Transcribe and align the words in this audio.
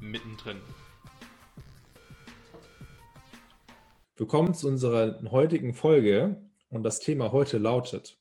mittendrin. 0.00 0.58
Willkommen 4.16 4.54
zu 4.54 4.68
unserer 4.68 5.20
heutigen 5.30 5.74
Folge 5.74 6.42
und 6.70 6.82
das 6.82 7.00
Thema 7.00 7.32
heute 7.32 7.58
lautet: 7.58 8.18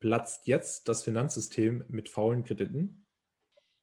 Platzt 0.00 0.46
jetzt 0.46 0.88
das 0.88 1.02
Finanzsystem 1.02 1.84
mit 1.88 2.08
faulen 2.08 2.44
Krediten? 2.44 3.06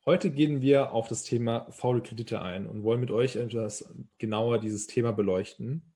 Heute 0.06 0.32
gehen 0.32 0.62
wir 0.62 0.92
auf 0.94 1.08
das 1.08 1.24
Thema 1.24 1.70
faule 1.72 2.02
Kredite 2.02 2.42
ein 2.42 2.66
und 2.66 2.84
wollen 2.84 3.02
mit 3.02 3.12
euch 3.12 3.36
etwas 3.36 3.94
genauer 4.18 4.60
dieses 4.60 4.88
Thema 4.88 5.12
beleuchten. 5.12 5.94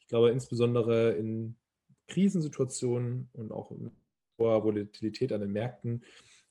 Ich 0.00 0.08
glaube, 0.08 0.30
insbesondere 0.30 1.12
in 1.12 1.56
Krisensituationen 2.08 3.28
und 3.32 3.52
auch 3.52 3.70
in 3.70 3.90
hoher 4.38 4.62
Volatilität 4.64 5.32
an 5.32 5.40
den 5.40 5.52
Märkten 5.52 6.04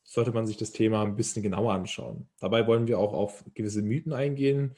sollte 0.06 0.32
man 0.32 0.48
sich 0.48 0.56
das 0.56 0.72
Thema 0.72 1.02
ein 1.02 1.16
bisschen 1.16 1.44
genauer 1.44 1.74
anschauen. 1.74 2.30
Dabei 2.40 2.68
wollen 2.68 2.88
wir 2.88 3.00
auch 3.00 3.14
auf 3.14 3.44
gewisse 3.54 3.82
Mythen 3.82 4.14
eingehen 4.14 4.76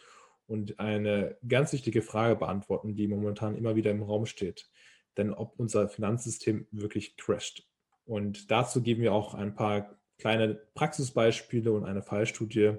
und 0.48 0.80
eine 0.80 1.38
ganz 1.48 1.74
wichtige 1.74 2.02
Frage 2.02 2.38
beantworten, 2.38 2.96
die 2.96 3.08
momentan 3.08 3.56
immer 3.56 3.76
wieder 3.76 3.92
im 3.92 4.02
Raum 4.02 4.26
steht. 4.26 4.70
Denn 5.18 5.34
ob 5.34 5.60
unser 5.60 5.90
Finanzsystem 5.90 6.68
wirklich 6.72 7.18
crasht. 7.18 7.68
Und 8.06 8.50
dazu 8.50 8.82
geben 8.82 9.02
wir 9.02 9.14
auch 9.14 9.34
ein 9.34 9.54
paar 9.54 10.00
kleine 10.18 10.56
Praxisbeispiele 10.74 11.72
und 11.72 11.84
eine 11.86 12.02
Fallstudie, 12.02 12.78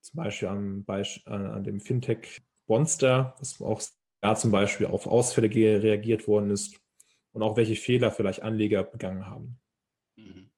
zum 0.00 0.18
Beispiel 0.18 0.48
am 0.48 0.84
Beisp 0.84 1.26
an 1.26 1.64
dem 1.64 1.80
Fintech 1.80 2.42
Bonster, 2.66 3.34
das 3.38 3.60
auch 3.60 3.82
da 4.20 4.34
zum 4.34 4.50
Beispiel 4.50 4.86
auf 4.86 5.06
Ausfälle 5.06 5.48
reagiert 5.82 6.28
worden 6.28 6.50
ist 6.50 6.78
und 7.32 7.42
auch 7.42 7.56
welche 7.56 7.76
Fehler 7.76 8.10
vielleicht 8.10 8.42
Anleger 8.42 8.82
begangen 8.82 9.26
haben. 9.26 9.58
Mhm. 10.16 10.50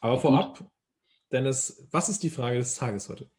Aber 0.00 0.18
vorab, 0.18 0.70
Dennis, 1.32 1.86
was 1.92 2.08
ist 2.08 2.22
die 2.22 2.30
Frage 2.30 2.58
des 2.58 2.74
Tages 2.74 3.08
heute? 3.08 3.30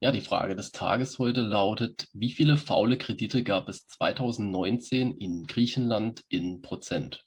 Ja, 0.00 0.12
die 0.12 0.20
Frage 0.20 0.54
des 0.54 0.72
Tages 0.72 1.18
heute 1.18 1.40
lautet, 1.40 2.08
wie 2.12 2.32
viele 2.32 2.56
faule 2.56 2.98
Kredite 2.98 3.42
gab 3.42 3.68
es 3.68 3.86
2019 3.86 5.16
in 5.16 5.46
Griechenland 5.46 6.24
in 6.28 6.60
Prozent? 6.60 7.24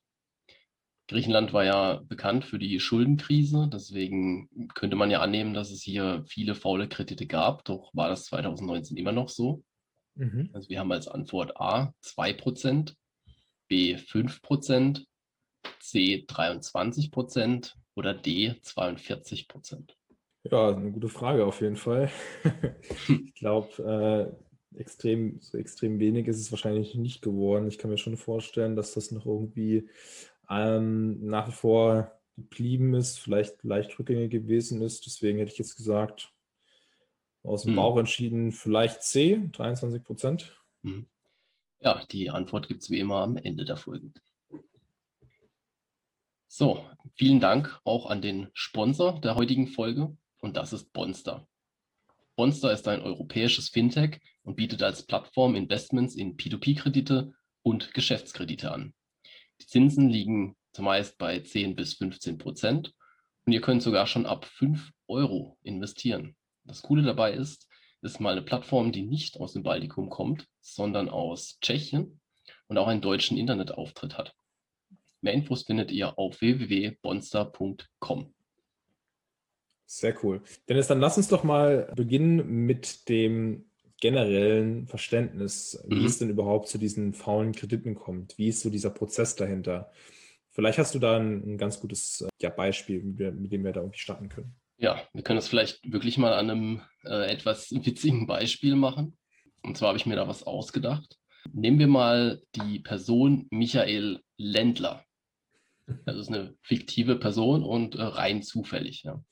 Griechenland 1.08 1.54
war 1.54 1.64
ja 1.64 2.02
bekannt 2.04 2.46
für 2.46 2.60
die 2.60 2.80
Schuldenkrise, 2.80 3.70
deswegen 3.72 4.50
könnte 4.74 4.96
man 4.96 5.10
ja 5.10 5.22
annehmen, 5.22 5.54
dass 5.54 5.72
es 5.72 5.82
hier 5.82 6.24
viele 6.28 6.56
faule 6.56 6.88
Kredite 6.88 7.28
gab, 7.28 7.64
doch 7.66 7.92
war 7.94 8.10
das 8.10 8.26
2019 8.26 8.98
immer 8.98 9.12
noch 9.12 9.30
so. 9.30 9.64
Mhm. 10.16 10.50
Also 10.54 10.70
wir 10.70 10.80
haben 10.80 10.92
als 10.92 11.08
Antwort 11.08 11.60
A 11.60 11.94
2%, 12.04 12.94
B 13.68 13.96
5%, 13.96 15.06
C 15.80 16.26
23% 16.28 17.74
oder 17.96 18.14
D 18.14 18.56
42%. 18.64 19.96
Ja, 20.52 20.76
eine 20.76 20.92
gute 20.92 21.10
Frage 21.10 21.46
auf 21.46 21.62
jeden 21.62 21.76
Fall. 21.76 22.12
ich 23.08 23.34
glaube, 23.34 24.36
äh, 24.76 24.80
extrem, 24.80 25.40
so 25.42 25.58
extrem 25.58 26.00
wenig 26.00 26.28
ist 26.28 26.40
es 26.40 26.52
wahrscheinlich 26.52 26.96
nicht 26.96 27.22
geworden. 27.22 27.68
Ich 27.68 27.78
kann 27.78 27.90
mir 27.90 27.98
schon 27.98 28.18
vorstellen, 28.18 28.76
dass 28.76 28.94
das 28.94 29.12
noch 29.12 29.26
irgendwie 29.26 29.90
ähm, 30.50 31.26
nach 31.26 31.48
wie 31.48 31.54
vor 31.54 32.12
geblieben 32.36 32.94
ist, 32.94 33.18
vielleicht 33.18 33.64
leicht 33.64 33.98
rückgängig 33.98 34.32
gewesen 34.32 34.82
ist. 34.82 35.06
Deswegen 35.06 35.40
hätte 35.40 35.52
ich 35.52 35.58
jetzt 35.58 35.78
gesagt, 35.78 36.34
aus 37.44 37.64
dem 37.64 37.72
hm. 37.72 37.76
Bauch 37.78 37.98
entschieden, 37.98 38.52
vielleicht 38.52 39.04
C, 39.04 39.50
23 39.52 40.04
Prozent. 40.04 40.62
Hm. 40.84 41.08
Ja, 41.80 42.04
die 42.12 42.30
Antwort 42.30 42.68
gibt 42.68 42.84
es 42.84 42.90
wie 42.90 43.00
immer 43.00 43.18
am 43.18 43.38
Ende 43.38 43.66
der 43.66 43.78
Folge. 43.78 44.12
So, 46.58 46.86
vielen 47.16 47.42
Dank 47.42 47.82
auch 47.84 48.06
an 48.06 48.22
den 48.22 48.48
Sponsor 48.54 49.20
der 49.20 49.36
heutigen 49.36 49.68
Folge 49.68 50.16
und 50.40 50.56
das 50.56 50.72
ist 50.72 50.94
Bonster. 50.94 51.46
Bonster 52.38 52.72
ist 52.72 52.88
ein 52.88 53.02
europäisches 53.02 53.68
Fintech 53.68 54.22
und 54.42 54.56
bietet 54.56 54.82
als 54.82 55.06
Plattform 55.06 55.56
Investments 55.56 56.16
in 56.16 56.38
P2P-Kredite 56.38 57.34
und 57.62 57.94
Geschäftskredite 57.94 58.72
an. 58.72 58.94
Die 59.60 59.66
Zinsen 59.66 60.10
liegen 60.10 60.56
zumeist 60.72 61.18
bei 61.18 61.42
10 61.42 61.76
bis 61.76 61.96
15 61.96 62.38
Prozent 62.38 62.94
und 63.46 63.52
ihr 63.52 63.60
könnt 63.60 63.84
sogar 63.84 64.08
schon 64.08 64.26
ab 64.26 64.46
5 64.46 64.92
Euro 65.10 65.58
investieren. 65.62 66.38
Das 66.64 66.84
Coole 66.84 67.04
dabei 67.04 67.34
ist, 67.34 67.68
ist 68.02 68.22
mal 68.22 68.32
eine 68.32 68.44
Plattform, 68.44 68.94
die 68.94 69.04
nicht 69.04 69.42
aus 69.42 69.52
dem 69.52 69.64
Baltikum 69.64 70.10
kommt, 70.10 70.48
sondern 70.62 71.10
aus 71.10 71.60
Tschechien 71.60 72.22
und 72.68 72.78
auch 72.78 72.88
einen 72.88 73.02
deutschen 73.02 73.36
Internetauftritt 73.36 74.18
hat. 74.18 74.34
Mehr 75.26 75.34
Infos 75.34 75.64
findet 75.64 75.92
ihr 75.92 76.20
auf 76.20 76.40
www.bonster.com. 76.40 78.32
Sehr 79.88 80.24
cool. 80.24 80.44
Dennis, 80.70 80.86
dann 80.86 81.00
lass 81.00 81.18
uns 81.18 81.30
doch 81.30 81.44
mal 81.44 81.92
beginnen 81.96 82.48
mit 82.68 83.10
dem 83.10 83.66
generellen 84.00 84.86
Verständnis, 84.86 85.84
wie 85.88 86.02
mhm. 86.02 86.06
es 86.06 86.20
denn 86.20 86.30
überhaupt 86.30 86.68
zu 86.68 86.78
diesen 86.78 87.16
faulen 87.16 87.54
Krediten 87.54 87.96
kommt. 87.96 88.38
Wie 88.38 88.50
ist 88.50 88.60
so 88.60 88.70
dieser 88.70 88.92
Prozess 88.92 89.36
dahinter? 89.36 89.92
Vielleicht 90.52 90.78
hast 90.78 90.94
du 90.94 91.00
da 91.00 91.18
ein, 91.18 91.54
ein 91.54 91.58
ganz 91.58 91.80
gutes 91.80 92.28
ja, 92.40 92.52
Beispiel, 92.52 93.02
mit, 93.02 93.18
mit 93.40 93.52
dem 93.52 93.64
wir 93.64 93.72
da 93.72 93.80
irgendwie 93.80 93.98
starten 93.98 94.30
können. 94.30 94.56
Ja, 94.78 95.02
wir 95.12 95.24
können 95.24 95.38
das 95.38 95.48
vielleicht 95.48 95.92
wirklich 95.92 96.20
mal 96.20 96.34
an 96.34 96.52
einem 96.52 96.82
äh, 97.04 97.32
etwas 97.32 97.72
witzigen 97.72 98.28
Beispiel 98.28 98.76
machen. 98.76 99.18
Und 99.64 99.76
zwar 99.76 99.88
habe 99.88 99.98
ich 99.98 100.06
mir 100.06 100.18
da 100.18 100.28
was 100.28 100.44
ausgedacht. 100.44 101.18
Nehmen 101.52 101.80
wir 101.80 101.88
mal 101.88 102.44
die 102.56 102.80
Person 102.80 103.48
Michael 103.50 104.22
Ländler. 104.38 105.04
Das 106.06 106.18
ist 106.18 106.30
eine 106.30 106.56
fiktive 106.62 107.16
Person 107.18 107.64
und 107.64 107.96
äh, 107.96 108.04
rein 108.04 108.42
zufällig. 108.42 109.04
Ja. 109.04 109.24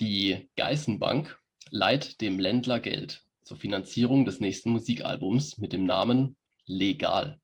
Die 0.00 0.48
Geißenbank 0.56 1.38
leiht 1.70 2.20
dem 2.20 2.38
Ländler 2.38 2.80
Geld 2.80 3.22
zur 3.42 3.56
Finanzierung 3.56 4.24
des 4.24 4.40
nächsten 4.40 4.70
Musikalbums 4.70 5.58
mit 5.58 5.72
dem 5.72 5.84
Namen 5.86 6.36
Legal. 6.66 7.40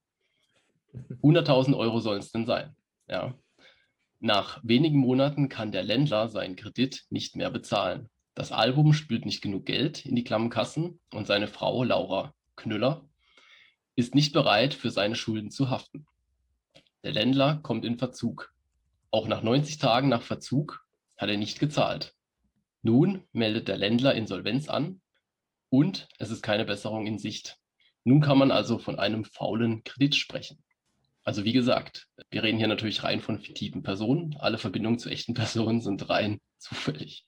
100.000 1.23 1.77
Euro 1.77 2.01
sollen 2.01 2.21
es 2.21 2.33
denn 2.33 2.47
sein. 2.47 2.75
Ja. 3.09 3.39
Nach 4.19 4.61
wenigen 4.63 4.99
Monaten 4.99 5.49
kann 5.49 5.73
der 5.73 5.83
Ländler 5.83 6.29
seinen 6.29 6.57
Kredit 6.57 7.05
nicht 7.11 7.37
mehr 7.37 7.51
bezahlen. 7.51 8.09
Das 8.35 8.53
Album 8.53 8.93
spült 8.93 9.25
nicht 9.27 9.43
genug 9.43 9.67
Geld 9.67 10.07
in 10.07 10.15
die 10.15 10.25
Klammenkassen 10.25 11.01
und 11.13 11.27
seine 11.27 11.49
Frau 11.49 11.85
Laura 11.85 12.35
Knüller 12.57 13.09
ist 13.97 14.15
nicht 14.15 14.33
bereit, 14.33 14.75
für 14.75 14.91
seine 14.91 15.15
Schulden 15.15 15.51
zu 15.51 15.71
haften. 15.71 16.07
Der 17.03 17.13
Ländler 17.13 17.61
kommt 17.63 17.85
in 17.85 17.99
Verzug. 17.99 18.53
Auch 19.11 19.27
nach 19.27 19.43
90 19.43 19.79
Tagen 19.79 20.09
nach 20.09 20.23
Verzug 20.23 20.85
hat 21.17 21.31
er 21.31 21.37
nicht 21.37 21.59
gezahlt. 21.59 22.15
Nun 22.83 23.25
meldet 23.33 23.69
der 23.69 23.77
Ländler 23.77 24.15
Insolvenz 24.15 24.69
an 24.69 25.01
und 25.71 26.09
es 26.19 26.31
ist 26.31 26.43
keine 26.43 26.65
Besserung 26.65 27.07
in 27.07 27.19
Sicht. 27.19 27.59
Nun 28.05 28.21
kann 28.21 28.39
man 28.39 28.51
also 28.51 28.79
von 28.79 28.99
einem 28.99 29.25
faulen 29.25 29.85
Kredit 29.85 30.15
sprechen. 30.15 30.63
Also 31.23 31.45
wie 31.45 31.53
gesagt, 31.53 32.09
wir 32.31 32.43
reden 32.43 32.59
hier 32.59 32.69
natürlich 32.69 33.03
rein 33.05 33.21
von 33.21 33.39
fiktiven 33.39 33.83
Personen. 33.83 34.37
Alle 34.39 34.59
Verbindungen 34.59 34.99
zu 34.99 35.11
echten 35.11 35.35
Personen 35.35 35.81
sind 35.81 36.09
rein 36.09 36.41
zufällig. 36.59 37.27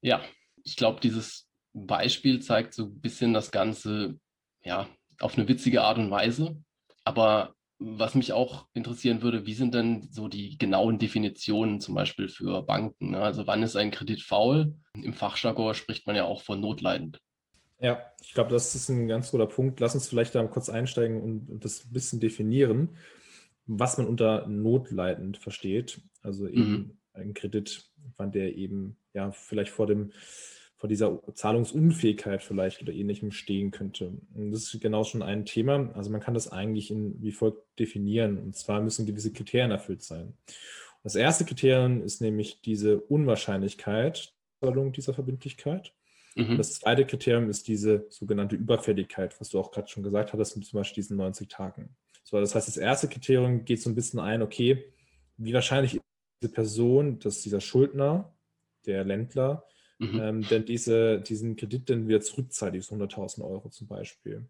Ja, 0.00 0.22
ich 0.64 0.76
glaube, 0.76 1.00
dieses 1.00 1.48
Beispiel 1.72 2.40
zeigt 2.40 2.74
so 2.74 2.84
ein 2.84 3.00
bisschen 3.00 3.34
das 3.34 3.50
Ganze 3.50 4.18
ja, 4.62 4.88
auf 5.20 5.36
eine 5.36 5.48
witzige 5.48 5.82
Art 5.82 5.98
und 5.98 6.10
Weise. 6.10 6.62
Aber 7.04 7.54
was 7.80 8.14
mich 8.14 8.34
auch 8.34 8.66
interessieren 8.74 9.22
würde, 9.22 9.46
wie 9.46 9.54
sind 9.54 9.74
denn 9.74 10.06
so 10.10 10.28
die 10.28 10.58
genauen 10.58 10.98
Definitionen 10.98 11.80
zum 11.80 11.94
Beispiel 11.94 12.28
für 12.28 12.62
Banken? 12.62 13.12
Ne? 13.12 13.20
Also 13.20 13.46
wann 13.46 13.62
ist 13.62 13.74
ein 13.74 13.90
Kredit 13.90 14.20
faul? 14.22 14.74
Im 14.94 15.14
Fachjargon 15.14 15.74
spricht 15.74 16.06
man 16.06 16.14
ja 16.14 16.24
auch 16.24 16.42
von 16.42 16.60
notleidend. 16.60 17.20
Ja, 17.80 18.02
ich 18.20 18.34
glaube, 18.34 18.50
das 18.50 18.74
ist 18.74 18.90
ein 18.90 19.08
ganz 19.08 19.30
guter 19.30 19.46
Punkt. 19.46 19.80
Lass 19.80 19.94
uns 19.94 20.06
vielleicht 20.06 20.34
da 20.34 20.46
kurz 20.46 20.68
einsteigen 20.68 21.22
und 21.48 21.64
das 21.64 21.86
ein 21.86 21.92
bisschen 21.92 22.20
definieren, 22.20 22.98
was 23.66 23.96
man 23.96 24.06
unter 24.06 24.46
notleidend 24.46 25.38
versteht. 25.38 26.02
Also 26.22 26.46
eben 26.46 26.70
mhm. 26.70 26.98
ein 27.14 27.32
Kredit, 27.32 27.90
wann 28.18 28.30
der 28.30 28.56
eben 28.56 28.98
ja 29.14 29.32
vielleicht 29.32 29.72
vor 29.72 29.86
dem 29.86 30.12
vor 30.80 30.88
dieser 30.88 31.20
Zahlungsunfähigkeit 31.34 32.42
vielleicht 32.42 32.80
oder 32.80 32.94
ähnlichem 32.94 33.32
stehen 33.32 33.70
könnte. 33.70 34.14
Und 34.34 34.50
das 34.50 34.62
ist 34.62 34.80
genau 34.80 35.04
schon 35.04 35.22
ein 35.22 35.44
Thema. 35.44 35.90
Also 35.94 36.10
man 36.10 36.22
kann 36.22 36.32
das 36.32 36.50
eigentlich 36.50 36.90
in, 36.90 37.22
wie 37.22 37.32
folgt 37.32 37.78
definieren. 37.78 38.38
Und 38.38 38.56
zwar 38.56 38.80
müssen 38.80 39.04
gewisse 39.04 39.30
Kriterien 39.30 39.70
erfüllt 39.70 40.02
sein. 40.02 40.32
Das 41.02 41.16
erste 41.16 41.44
Kriterium 41.44 42.02
ist 42.02 42.22
nämlich 42.22 42.62
diese 42.62 42.98
Unwahrscheinlichkeit 42.98 44.32
dieser 44.62 45.12
Verbindlichkeit. 45.12 45.92
Mhm. 46.34 46.56
Das 46.56 46.78
zweite 46.78 47.04
Kriterium 47.04 47.50
ist 47.50 47.68
diese 47.68 48.06
sogenannte 48.08 48.56
Überfälligkeit, 48.56 49.38
was 49.38 49.50
du 49.50 49.58
auch 49.58 49.72
gerade 49.72 49.88
schon 49.88 50.02
gesagt 50.02 50.32
hattest, 50.32 50.56
mit 50.56 50.64
zum 50.64 50.78
Beispiel 50.78 51.02
diesen 51.02 51.18
90 51.18 51.48
Tagen. 51.48 51.94
So, 52.24 52.40
das 52.40 52.54
heißt, 52.54 52.68
das 52.68 52.76
erste 52.78 53.08
Kriterium 53.08 53.66
geht 53.66 53.82
so 53.82 53.90
ein 53.90 53.94
bisschen 53.94 54.20
ein, 54.20 54.40
okay, 54.40 54.92
wie 55.36 55.52
wahrscheinlich 55.52 55.96
ist 55.96 56.02
diese 56.42 56.52
Person, 56.52 57.18
dass 57.18 57.42
dieser 57.42 57.60
Schuldner, 57.60 58.34
der 58.86 59.04
Ländler, 59.04 59.66
mhm. 60.00 60.20
ähm, 60.20 60.42
denn 60.48 60.64
diese, 60.64 61.20
diesen 61.20 61.56
Kredit 61.56 61.90
dann 61.90 62.08
wieder 62.08 62.20
zurückzahlt, 62.20 62.74
diese 62.74 62.94
100.000 62.94 63.42
Euro 63.44 63.68
zum 63.68 63.86
Beispiel. 63.86 64.46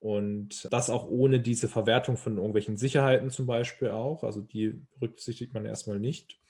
Und 0.00 0.66
das 0.72 0.88
auch 0.88 1.06
ohne 1.08 1.40
diese 1.40 1.68
Verwertung 1.68 2.16
von 2.16 2.36
irgendwelchen 2.36 2.78
Sicherheiten 2.78 3.30
zum 3.30 3.46
Beispiel 3.46 3.90
auch. 3.90 4.24
Also 4.24 4.40
die 4.40 4.80
berücksichtigt 4.98 5.52
man 5.52 5.66
erstmal 5.66 6.00
nicht. 6.00 6.40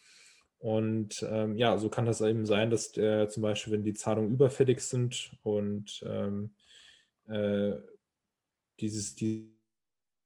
Und 0.58 1.26
ähm, 1.28 1.56
ja, 1.56 1.76
so 1.78 1.88
kann 1.88 2.06
das 2.06 2.20
eben 2.20 2.46
sein, 2.46 2.70
dass 2.70 2.92
der 2.92 3.28
zum 3.28 3.42
Beispiel, 3.42 3.72
wenn 3.72 3.82
die 3.82 3.94
Zahlungen 3.94 4.30
überfällig 4.30 4.80
sind 4.82 5.32
und 5.42 6.04
ähm, 6.06 6.54
äh, 7.26 7.72
dieses, 8.78 9.16
die 9.16 9.52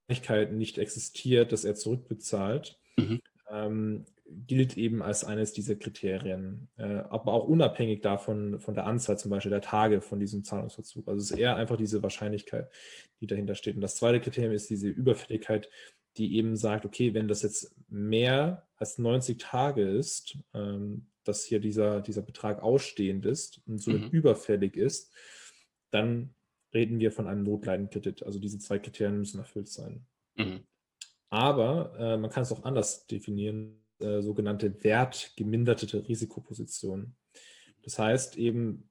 Möglichkeit 0.08 0.52
nicht 0.52 0.76
existiert, 0.76 1.52
dass 1.52 1.64
er 1.64 1.76
zurückbezahlt, 1.76 2.78
mhm. 2.96 3.20
ähm, 3.48 4.04
gilt 4.46 4.76
eben 4.76 5.02
als 5.02 5.24
eines 5.24 5.52
dieser 5.52 5.76
Kriterien, 5.76 6.68
äh, 6.76 6.84
aber 6.84 7.32
auch 7.32 7.46
unabhängig 7.46 8.00
davon, 8.00 8.58
von 8.60 8.74
der 8.74 8.86
Anzahl 8.86 9.18
zum 9.18 9.30
Beispiel 9.30 9.50
der 9.50 9.60
Tage 9.60 10.00
von 10.00 10.20
diesem 10.20 10.44
Zahlungsverzug. 10.44 11.08
Also 11.08 11.20
es 11.20 11.30
ist 11.30 11.38
eher 11.38 11.56
einfach 11.56 11.76
diese 11.76 12.02
Wahrscheinlichkeit, 12.02 12.70
die 13.20 13.26
dahinter 13.26 13.54
steht. 13.54 13.76
Und 13.76 13.80
das 13.80 13.96
zweite 13.96 14.20
Kriterium 14.20 14.52
ist 14.52 14.70
diese 14.70 14.88
Überfälligkeit, 14.88 15.68
die 16.16 16.36
eben 16.36 16.56
sagt, 16.56 16.84
okay, 16.84 17.14
wenn 17.14 17.28
das 17.28 17.42
jetzt 17.42 17.74
mehr 17.88 18.66
als 18.76 18.98
90 18.98 19.38
Tage 19.38 19.82
ist, 19.82 20.38
ähm, 20.52 21.06
dass 21.24 21.44
hier 21.44 21.60
dieser, 21.60 22.00
dieser 22.00 22.22
Betrag 22.22 22.62
ausstehend 22.62 23.26
ist 23.26 23.60
und 23.66 23.78
somit 23.78 24.02
mhm. 24.02 24.10
überfällig 24.10 24.76
ist, 24.76 25.12
dann 25.90 26.34
reden 26.72 26.98
wir 26.98 27.12
von 27.12 27.26
einem 27.26 27.44
Notleidenkredit. 27.44 28.24
Also 28.24 28.38
diese 28.38 28.58
zwei 28.58 28.78
Kriterien 28.78 29.18
müssen 29.18 29.38
erfüllt 29.38 29.68
sein. 29.68 30.06
Mhm. 30.36 30.64
Aber 31.30 31.94
äh, 31.98 32.16
man 32.16 32.30
kann 32.30 32.42
es 32.42 32.52
auch 32.52 32.64
anders 32.64 33.06
definieren, 33.06 33.83
äh, 34.00 34.22
sogenannte 34.22 34.82
wertgeminderte 34.82 36.08
Risikoposition. 36.08 37.14
Das 37.82 37.98
heißt 37.98 38.36
eben, 38.36 38.88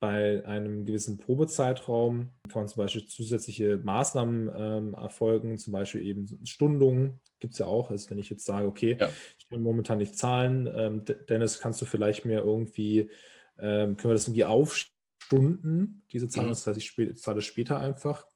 bei 0.00 0.44
einem 0.46 0.84
gewissen 0.84 1.18
Probezeitraum 1.18 2.30
kann 2.48 2.62
man 2.62 2.68
zum 2.68 2.82
Beispiel 2.84 3.06
zusätzliche 3.06 3.78
Maßnahmen 3.78 4.50
ähm, 4.56 4.94
erfolgen, 4.94 5.58
zum 5.58 5.72
Beispiel 5.72 6.02
eben 6.02 6.40
Stundungen 6.44 7.20
gibt 7.40 7.54
es 7.54 7.58
ja 7.58 7.66
auch. 7.66 7.90
Also 7.90 8.10
wenn 8.10 8.18
ich 8.18 8.30
jetzt 8.30 8.44
sage, 8.44 8.66
okay, 8.66 8.96
ja. 8.98 9.10
ich 9.38 9.50
will 9.50 9.58
momentan 9.58 9.98
nicht 9.98 10.16
zahlen, 10.16 10.68
ähm, 10.72 11.04
Dennis, 11.28 11.58
kannst 11.58 11.80
du 11.82 11.86
vielleicht 11.86 12.24
mir 12.24 12.40
irgendwie, 12.40 13.10
ähm, 13.58 13.96
können 13.96 14.10
wir 14.10 14.14
das 14.14 14.28
irgendwie 14.28 14.44
aufstunden, 14.44 16.02
diese 16.12 16.28
Zahlung, 16.28 16.50
mhm. 16.50 16.52
das 16.52 16.66
heißt, 16.66 16.78
ich 16.78 17.16
zahle 17.16 17.42
später 17.42 17.80
einfach. 17.80 18.26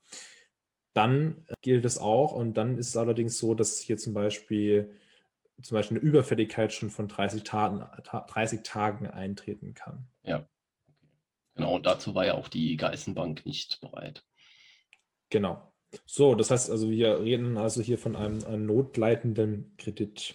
Dann 0.95 1.47
gilt 1.63 1.85
es 1.85 1.97
auch 1.97 2.33
und 2.33 2.55
dann 2.55 2.77
ist 2.77 2.89
es 2.89 2.97
allerdings 2.97 3.39
so, 3.39 3.55
dass 3.55 3.79
hier 3.79 3.97
zum 3.97 4.15
Beispiel 4.15 4.91
zum 5.63 5.77
Beispiel 5.77 5.99
eine 5.99 6.07
Überfälligkeit 6.07 6.73
schon 6.73 6.91
von 6.91 7.09
30 7.09 7.43
Tagen, 7.45 7.85
30 8.05 8.63
Tagen 8.63 9.07
eintreten 9.07 9.75
kann. 9.75 10.09
Ja. 10.23 10.49
Genau, 11.55 11.77
und 11.77 11.87
dazu 11.87 12.15
war 12.15 12.27
ja 12.27 12.35
auch 12.35 12.49
die 12.49 12.77
Geißenbank 12.77 13.45
nicht 13.45 13.81
bereit. 13.81 14.25
Genau. 15.31 15.73
So, 16.07 16.35
das 16.35 16.51
heißt 16.51 16.71
also, 16.71 16.91
wir 16.91 17.21
reden 17.21 17.59
also 17.59 17.83
hier 17.83 17.99
von 17.99 18.17
einem, 18.17 18.43
einem 18.45 18.67
notleitenden 18.67 19.75
Kredit. 19.77 20.35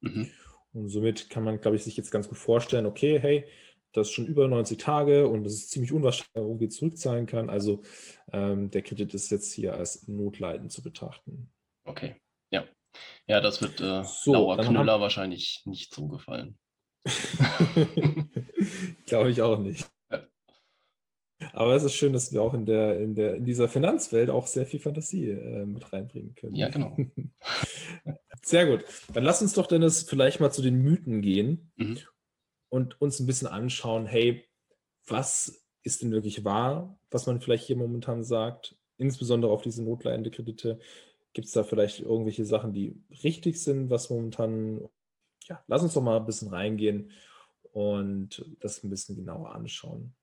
Mhm. 0.00 0.30
Und 0.72 0.88
somit 0.88 1.30
kann 1.30 1.44
man, 1.44 1.60
glaube 1.60 1.76
ich, 1.76 1.84
sich 1.84 1.96
jetzt 1.96 2.10
ganz 2.10 2.28
gut 2.28 2.38
vorstellen, 2.38 2.86
okay, 2.86 3.18
hey, 3.18 3.46
das 3.92 4.08
ist 4.08 4.14
schon 4.14 4.26
über 4.26 4.48
90 4.48 4.78
Tage 4.78 5.28
und 5.28 5.46
es 5.46 5.54
ist 5.54 5.70
ziemlich 5.70 5.92
unwahrscheinlich, 5.92 6.34
man 6.34 6.44
irgendwie 6.44 6.68
zurückzahlen 6.68 7.26
kann. 7.26 7.50
Also 7.50 7.82
ähm, 8.32 8.70
der 8.70 8.82
Kredit 8.82 9.12
ist 9.14 9.30
jetzt 9.30 9.52
hier 9.52 9.74
als 9.74 10.08
notleidend 10.08 10.72
zu 10.72 10.82
betrachten. 10.82 11.50
Okay, 11.84 12.16
ja. 13.26 13.40
Das 13.40 13.62
wird 13.62 13.80
äh, 13.80 14.02
so, 14.04 14.32
Laura 14.32 14.62
Knüller 14.62 14.94
haben... 14.94 15.00
wahrscheinlich 15.00 15.62
nicht 15.64 15.94
so 15.94 16.08
gefallen. 16.08 16.58
glaube 19.06 19.30
ich 19.30 19.42
auch 19.42 19.58
nicht. 19.58 19.88
Aber 21.52 21.74
es 21.74 21.82
ist 21.82 21.94
schön, 21.94 22.12
dass 22.12 22.32
wir 22.32 22.40
auch 22.40 22.54
in, 22.54 22.66
der, 22.66 23.00
in, 23.00 23.14
der, 23.14 23.34
in 23.34 23.44
dieser 23.44 23.68
Finanzwelt 23.68 24.30
auch 24.30 24.46
sehr 24.46 24.66
viel 24.66 24.80
Fantasie 24.80 25.30
äh, 25.30 25.66
mit 25.66 25.92
reinbringen 25.92 26.34
können. 26.34 26.54
Ja, 26.54 26.68
genau. 26.68 26.96
sehr 28.42 28.66
gut. 28.66 28.84
Dann 29.12 29.24
lass 29.24 29.42
uns 29.42 29.54
doch, 29.54 29.66
Dennis, 29.66 30.04
vielleicht 30.04 30.40
mal 30.40 30.52
zu 30.52 30.62
den 30.62 30.76
Mythen 30.76 31.20
gehen 31.20 31.72
mhm. 31.76 31.98
und 32.68 33.00
uns 33.00 33.18
ein 33.18 33.26
bisschen 33.26 33.48
anschauen, 33.48 34.06
hey, 34.06 34.44
was 35.06 35.66
ist 35.82 36.02
denn 36.02 36.12
wirklich 36.12 36.44
wahr, 36.44 36.98
was 37.10 37.26
man 37.26 37.40
vielleicht 37.40 37.66
hier 37.66 37.76
momentan 37.76 38.22
sagt, 38.22 38.76
insbesondere 38.98 39.52
auf 39.52 39.62
diese 39.62 39.82
notleidende 39.82 40.30
Kredite. 40.30 40.78
Gibt 41.32 41.46
es 41.46 41.52
da 41.52 41.64
vielleicht 41.64 42.00
irgendwelche 42.00 42.44
Sachen, 42.44 42.72
die 42.72 42.94
richtig 43.22 43.62
sind, 43.62 43.90
was 43.90 44.10
momentan, 44.10 44.88
ja, 45.44 45.62
lass 45.66 45.82
uns 45.82 45.94
doch 45.94 46.02
mal 46.02 46.18
ein 46.18 46.26
bisschen 46.26 46.48
reingehen 46.48 47.10
und 47.72 48.44
das 48.60 48.84
ein 48.84 48.90
bisschen 48.90 49.16
genauer 49.16 49.54
anschauen. 49.54 50.14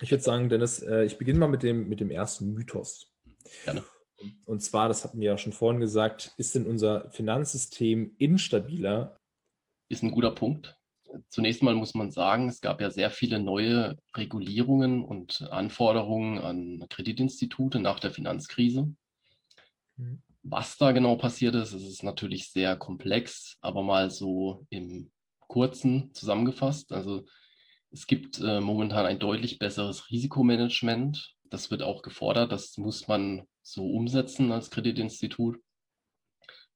Ich 0.00 0.10
würde 0.10 0.24
sagen, 0.24 0.48
Dennis, 0.48 0.80
äh, 0.82 1.04
ich 1.04 1.18
beginne 1.18 1.38
mal 1.38 1.48
mit 1.48 1.62
dem, 1.62 1.88
mit 1.88 2.00
dem 2.00 2.10
ersten 2.10 2.54
Mythos. 2.54 3.12
Gerne. 3.64 3.84
Und 4.44 4.60
zwar, 4.60 4.88
das 4.88 5.04
hatten 5.04 5.20
wir 5.20 5.32
ja 5.32 5.38
schon 5.38 5.52
vorhin 5.52 5.80
gesagt, 5.80 6.34
ist 6.36 6.54
denn 6.54 6.66
unser 6.66 7.10
Finanzsystem 7.10 8.14
instabiler? 8.18 9.16
Ist 9.88 10.02
ein 10.02 10.10
guter 10.10 10.30
Punkt. 10.30 10.76
Zunächst 11.28 11.62
mal 11.62 11.74
muss 11.74 11.94
man 11.94 12.10
sagen, 12.12 12.48
es 12.48 12.60
gab 12.60 12.80
ja 12.80 12.90
sehr 12.90 13.10
viele 13.10 13.40
neue 13.40 13.98
Regulierungen 14.14 15.04
und 15.04 15.42
Anforderungen 15.50 16.38
an 16.38 16.86
Kreditinstitute 16.88 17.80
nach 17.80 17.98
der 17.98 18.12
Finanzkrise. 18.12 18.94
Was 20.42 20.78
da 20.78 20.92
genau 20.92 21.16
passiert 21.16 21.54
ist, 21.54 21.72
ist 21.72 21.86
es 21.86 22.02
natürlich 22.02 22.50
sehr 22.50 22.76
komplex, 22.76 23.58
aber 23.60 23.82
mal 23.82 24.10
so 24.10 24.66
im 24.70 25.10
Kurzen 25.40 26.14
zusammengefasst. 26.14 26.92
Also 26.92 27.26
es 27.90 28.06
gibt 28.06 28.40
äh, 28.40 28.60
momentan 28.60 29.04
ein 29.06 29.18
deutlich 29.18 29.58
besseres 29.58 30.10
Risikomanagement. 30.10 31.34
Das 31.44 31.70
wird 31.70 31.82
auch 31.82 32.02
gefordert. 32.02 32.52
Das 32.52 32.78
muss 32.78 33.08
man 33.08 33.46
so 33.62 33.86
umsetzen 33.90 34.52
als 34.52 34.70
Kreditinstitut. 34.70 35.58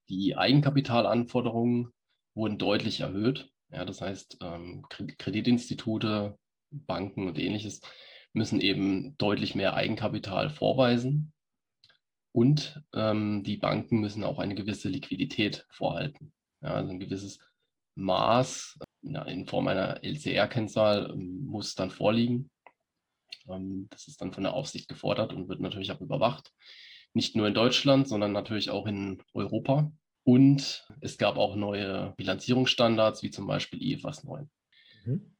Die 0.08 0.36
Eigenkapitalanforderungen 0.36 1.92
wurden 2.34 2.58
deutlich 2.58 3.00
erhöht. 3.00 3.48
Ja, 3.70 3.84
das 3.84 4.00
heißt, 4.00 4.38
ähm, 4.42 4.84
Kreditinstitute, 4.88 6.38
Banken 6.70 7.28
und 7.28 7.38
ähnliches 7.38 7.80
müssen 8.32 8.60
eben 8.60 9.16
deutlich 9.18 9.54
mehr 9.54 9.74
Eigenkapital 9.74 10.50
vorweisen. 10.50 11.32
Und 12.34 12.82
ähm, 12.92 13.44
die 13.44 13.56
Banken 13.56 14.00
müssen 14.00 14.24
auch 14.24 14.40
eine 14.40 14.56
gewisse 14.56 14.88
Liquidität 14.88 15.66
vorhalten. 15.70 16.32
Ja, 16.62 16.70
also 16.70 16.90
ein 16.90 16.98
gewisses 16.98 17.38
Maß 17.94 18.76
in 19.02 19.46
Form 19.46 19.68
einer 19.68 20.02
LCR-Kennzahl 20.02 21.10
ähm, 21.12 21.44
muss 21.44 21.76
dann 21.76 21.90
vorliegen. 21.90 22.50
Ähm, 23.48 23.86
das 23.90 24.08
ist 24.08 24.20
dann 24.20 24.32
von 24.32 24.42
der 24.42 24.54
Aufsicht 24.54 24.88
gefordert 24.88 25.32
und 25.32 25.48
wird 25.48 25.60
natürlich 25.60 25.92
auch 25.92 26.00
überwacht. 26.00 26.52
Nicht 27.12 27.36
nur 27.36 27.46
in 27.46 27.54
Deutschland, 27.54 28.08
sondern 28.08 28.32
natürlich 28.32 28.70
auch 28.70 28.86
in 28.86 29.22
Europa. 29.32 29.92
Und 30.24 30.88
es 31.00 31.18
gab 31.18 31.36
auch 31.36 31.54
neue 31.54 32.14
Bilanzierungsstandards, 32.16 33.22
wie 33.22 33.30
zum 33.30 33.46
Beispiel 33.46 33.80
IFAS 33.80 34.24
9. 34.24 34.50
Mhm. 35.04 35.33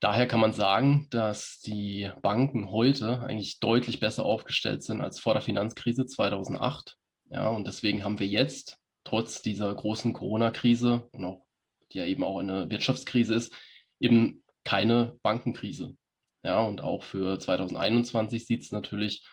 Daher 0.00 0.28
kann 0.28 0.40
man 0.40 0.52
sagen, 0.52 1.06
dass 1.10 1.60
die 1.60 2.10
Banken 2.20 2.70
heute 2.70 3.22
eigentlich 3.22 3.60
deutlich 3.60 3.98
besser 3.98 4.24
aufgestellt 4.24 4.82
sind 4.82 5.00
als 5.00 5.18
vor 5.18 5.32
der 5.32 5.42
Finanzkrise 5.42 6.06
2008. 6.06 6.96
Ja, 7.30 7.48
und 7.48 7.66
deswegen 7.66 8.04
haben 8.04 8.18
wir 8.18 8.26
jetzt 8.26 8.78
trotz 9.04 9.40
dieser 9.40 9.74
großen 9.74 10.12
Corona-Krise 10.12 11.08
und 11.12 11.24
auch 11.24 11.46
die 11.92 11.98
ja 11.98 12.04
eben 12.04 12.24
auch 12.24 12.38
eine 12.38 12.68
Wirtschaftskrise 12.70 13.34
ist, 13.34 13.52
eben 14.00 14.42
keine 14.64 15.18
Bankenkrise. 15.22 15.96
Ja, 16.42 16.60
und 16.60 16.80
auch 16.80 17.02
für 17.02 17.38
2021 17.38 18.46
sieht 18.46 18.62
es 18.62 18.72
natürlich 18.72 19.26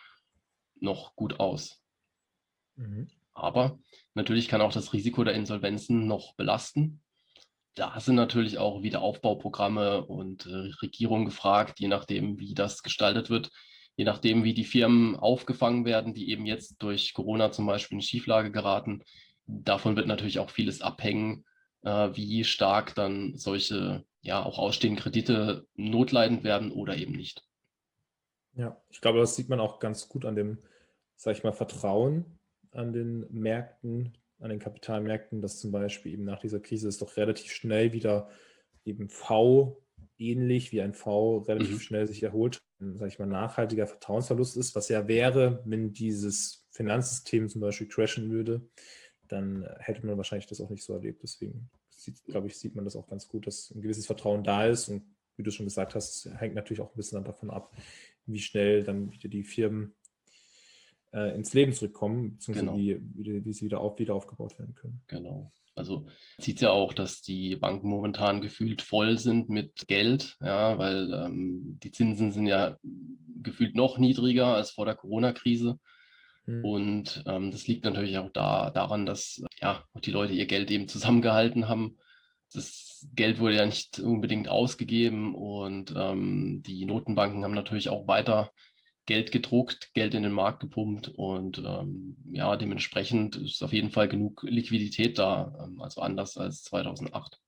noch 0.80 1.14
gut 1.14 1.40
aus. 1.40 1.80
Mhm. 2.76 3.08
Aber 3.32 3.78
natürlich 4.14 4.48
kann 4.48 4.60
auch 4.60 4.72
das 4.72 4.92
Risiko 4.92 5.24
der 5.24 5.34
Insolvenzen 5.34 6.06
noch 6.06 6.34
belasten. 6.36 7.03
Da 7.74 7.98
sind 7.98 8.14
natürlich 8.14 8.58
auch 8.58 8.82
Wiederaufbauprogramme 8.82 10.04
und 10.06 10.46
äh, 10.46 10.70
Regierungen 10.80 11.24
gefragt, 11.24 11.80
je 11.80 11.88
nachdem, 11.88 12.38
wie 12.38 12.54
das 12.54 12.82
gestaltet 12.82 13.30
wird, 13.30 13.50
je 13.96 14.04
nachdem, 14.04 14.44
wie 14.44 14.54
die 14.54 14.64
Firmen 14.64 15.16
aufgefangen 15.16 15.84
werden, 15.84 16.14
die 16.14 16.30
eben 16.30 16.46
jetzt 16.46 16.76
durch 16.82 17.14
Corona 17.14 17.50
zum 17.50 17.66
Beispiel 17.66 17.96
in 17.96 18.02
Schieflage 18.02 18.52
geraten. 18.52 19.02
Davon 19.46 19.96
wird 19.96 20.06
natürlich 20.06 20.38
auch 20.38 20.50
vieles 20.50 20.82
abhängen, 20.82 21.44
äh, 21.82 22.10
wie 22.14 22.44
stark 22.44 22.94
dann 22.94 23.36
solche 23.36 24.04
ja 24.20 24.42
auch 24.42 24.58
ausstehenden 24.58 25.02
Kredite 25.02 25.66
notleidend 25.74 26.44
werden 26.44 26.72
oder 26.72 26.96
eben 26.96 27.12
nicht. 27.12 27.44
Ja, 28.54 28.80
ich 28.88 29.00
glaube, 29.00 29.18
das 29.18 29.34
sieht 29.36 29.48
man 29.48 29.60
auch 29.60 29.80
ganz 29.80 30.08
gut 30.08 30.24
an 30.24 30.36
dem, 30.36 30.58
sag 31.16 31.36
ich 31.36 31.44
mal, 31.44 31.52
Vertrauen 31.52 32.38
an 32.70 32.92
den 32.92 33.26
Märkten, 33.30 34.16
an 34.44 34.50
den 34.50 34.58
Kapitalmärkten, 34.58 35.40
dass 35.40 35.58
zum 35.58 35.72
Beispiel 35.72 36.12
eben 36.12 36.24
nach 36.24 36.38
dieser 36.38 36.60
Krise 36.60 36.86
es 36.86 36.98
doch 36.98 37.16
relativ 37.16 37.50
schnell 37.50 37.94
wieder 37.94 38.28
eben 38.84 39.08
V, 39.08 39.82
ähnlich 40.18 40.70
wie 40.70 40.82
ein 40.82 40.92
V 40.92 41.38
relativ 41.38 41.76
mhm. 41.76 41.80
schnell 41.80 42.06
sich 42.06 42.22
erholt, 42.22 42.58
sage 42.78 43.08
ich 43.08 43.18
mal, 43.18 43.26
nachhaltiger 43.26 43.86
Vertrauensverlust 43.86 44.58
ist, 44.58 44.74
was 44.74 44.90
ja 44.90 45.08
wäre, 45.08 45.62
wenn 45.64 45.94
dieses 45.94 46.66
Finanzsystem 46.72 47.48
zum 47.48 47.62
Beispiel 47.62 47.88
crashen 47.88 48.30
würde, 48.30 48.68
dann 49.28 49.66
hätte 49.78 50.04
man 50.04 50.18
wahrscheinlich 50.18 50.46
das 50.46 50.60
auch 50.60 50.68
nicht 50.68 50.84
so 50.84 50.92
erlebt. 50.92 51.22
Deswegen, 51.22 51.70
glaube 52.26 52.48
ich, 52.48 52.58
sieht 52.58 52.74
man 52.74 52.84
das 52.84 52.96
auch 52.96 53.08
ganz 53.08 53.26
gut, 53.28 53.46
dass 53.46 53.70
ein 53.70 53.80
gewisses 53.80 54.04
Vertrauen 54.04 54.44
da 54.44 54.66
ist. 54.66 54.90
Und 54.90 55.04
wie 55.36 55.42
du 55.42 55.50
schon 55.50 55.64
gesagt 55.64 55.94
hast, 55.94 56.28
hängt 56.36 56.54
natürlich 56.54 56.82
auch 56.82 56.92
ein 56.92 56.96
bisschen 56.96 57.24
davon 57.24 57.48
ab, 57.48 57.74
wie 58.26 58.40
schnell 58.40 58.84
dann 58.84 59.10
wieder 59.10 59.30
die 59.30 59.42
Firmen 59.42 59.94
äh, 61.14 61.34
ins 61.34 61.54
Leben 61.54 61.72
zurückkommen, 61.72 62.32
beziehungsweise 62.32 62.66
genau. 62.66 62.76
wie, 62.76 63.00
wie, 63.14 63.44
wie, 63.44 63.52
sie 63.52 63.66
wieder, 63.66 63.80
auf, 63.80 63.98
wieder 63.98 64.14
aufgebaut 64.14 64.58
werden 64.58 64.74
können. 64.74 65.02
Genau. 65.06 65.52
Also 65.76 66.06
sieht 66.38 66.60
ja 66.60 66.70
auch, 66.70 66.92
dass 66.92 67.22
die 67.22 67.56
Banken 67.56 67.88
momentan 67.88 68.40
gefühlt 68.40 68.82
voll 68.82 69.18
sind 69.18 69.48
mit 69.48 69.88
Geld, 69.88 70.36
ja, 70.40 70.78
weil 70.78 71.12
ähm, 71.12 71.78
die 71.82 71.90
Zinsen 71.90 72.32
sind 72.32 72.46
ja 72.46 72.78
gefühlt 73.42 73.74
noch 73.74 73.98
niedriger 73.98 74.54
als 74.54 74.70
vor 74.70 74.86
der 74.86 74.94
Corona-Krise. 74.94 75.78
Mhm. 76.46 76.64
Und 76.64 77.24
ähm, 77.26 77.50
das 77.50 77.66
liegt 77.66 77.84
natürlich 77.84 78.18
auch 78.18 78.30
da, 78.30 78.70
daran, 78.70 79.06
dass 79.06 79.42
ja, 79.60 79.84
die 80.04 80.12
Leute 80.12 80.32
ihr 80.32 80.46
Geld 80.46 80.70
eben 80.70 80.86
zusammengehalten 80.86 81.68
haben. 81.68 81.98
Das 82.52 83.08
Geld 83.14 83.40
wurde 83.40 83.56
ja 83.56 83.66
nicht 83.66 83.98
unbedingt 83.98 84.48
ausgegeben 84.48 85.34
und 85.34 85.92
ähm, 85.96 86.62
die 86.64 86.84
Notenbanken 86.84 87.42
haben 87.42 87.54
natürlich 87.54 87.88
auch 87.88 88.06
weiter 88.06 88.52
Geld 89.06 89.32
gedruckt, 89.32 89.94
Geld 89.94 90.14
in 90.14 90.22
den 90.22 90.32
Markt 90.32 90.60
gepumpt 90.60 91.08
und 91.08 91.58
ähm, 91.58 92.16
ja, 92.32 92.56
dementsprechend 92.56 93.36
ist 93.36 93.62
auf 93.62 93.72
jeden 93.72 93.90
Fall 93.90 94.08
genug 94.08 94.42
Liquidität 94.44 95.18
da, 95.18 95.64
ähm, 95.64 95.80
also 95.80 96.00
anders 96.00 96.36
als 96.36 96.62
2008. 96.64 97.40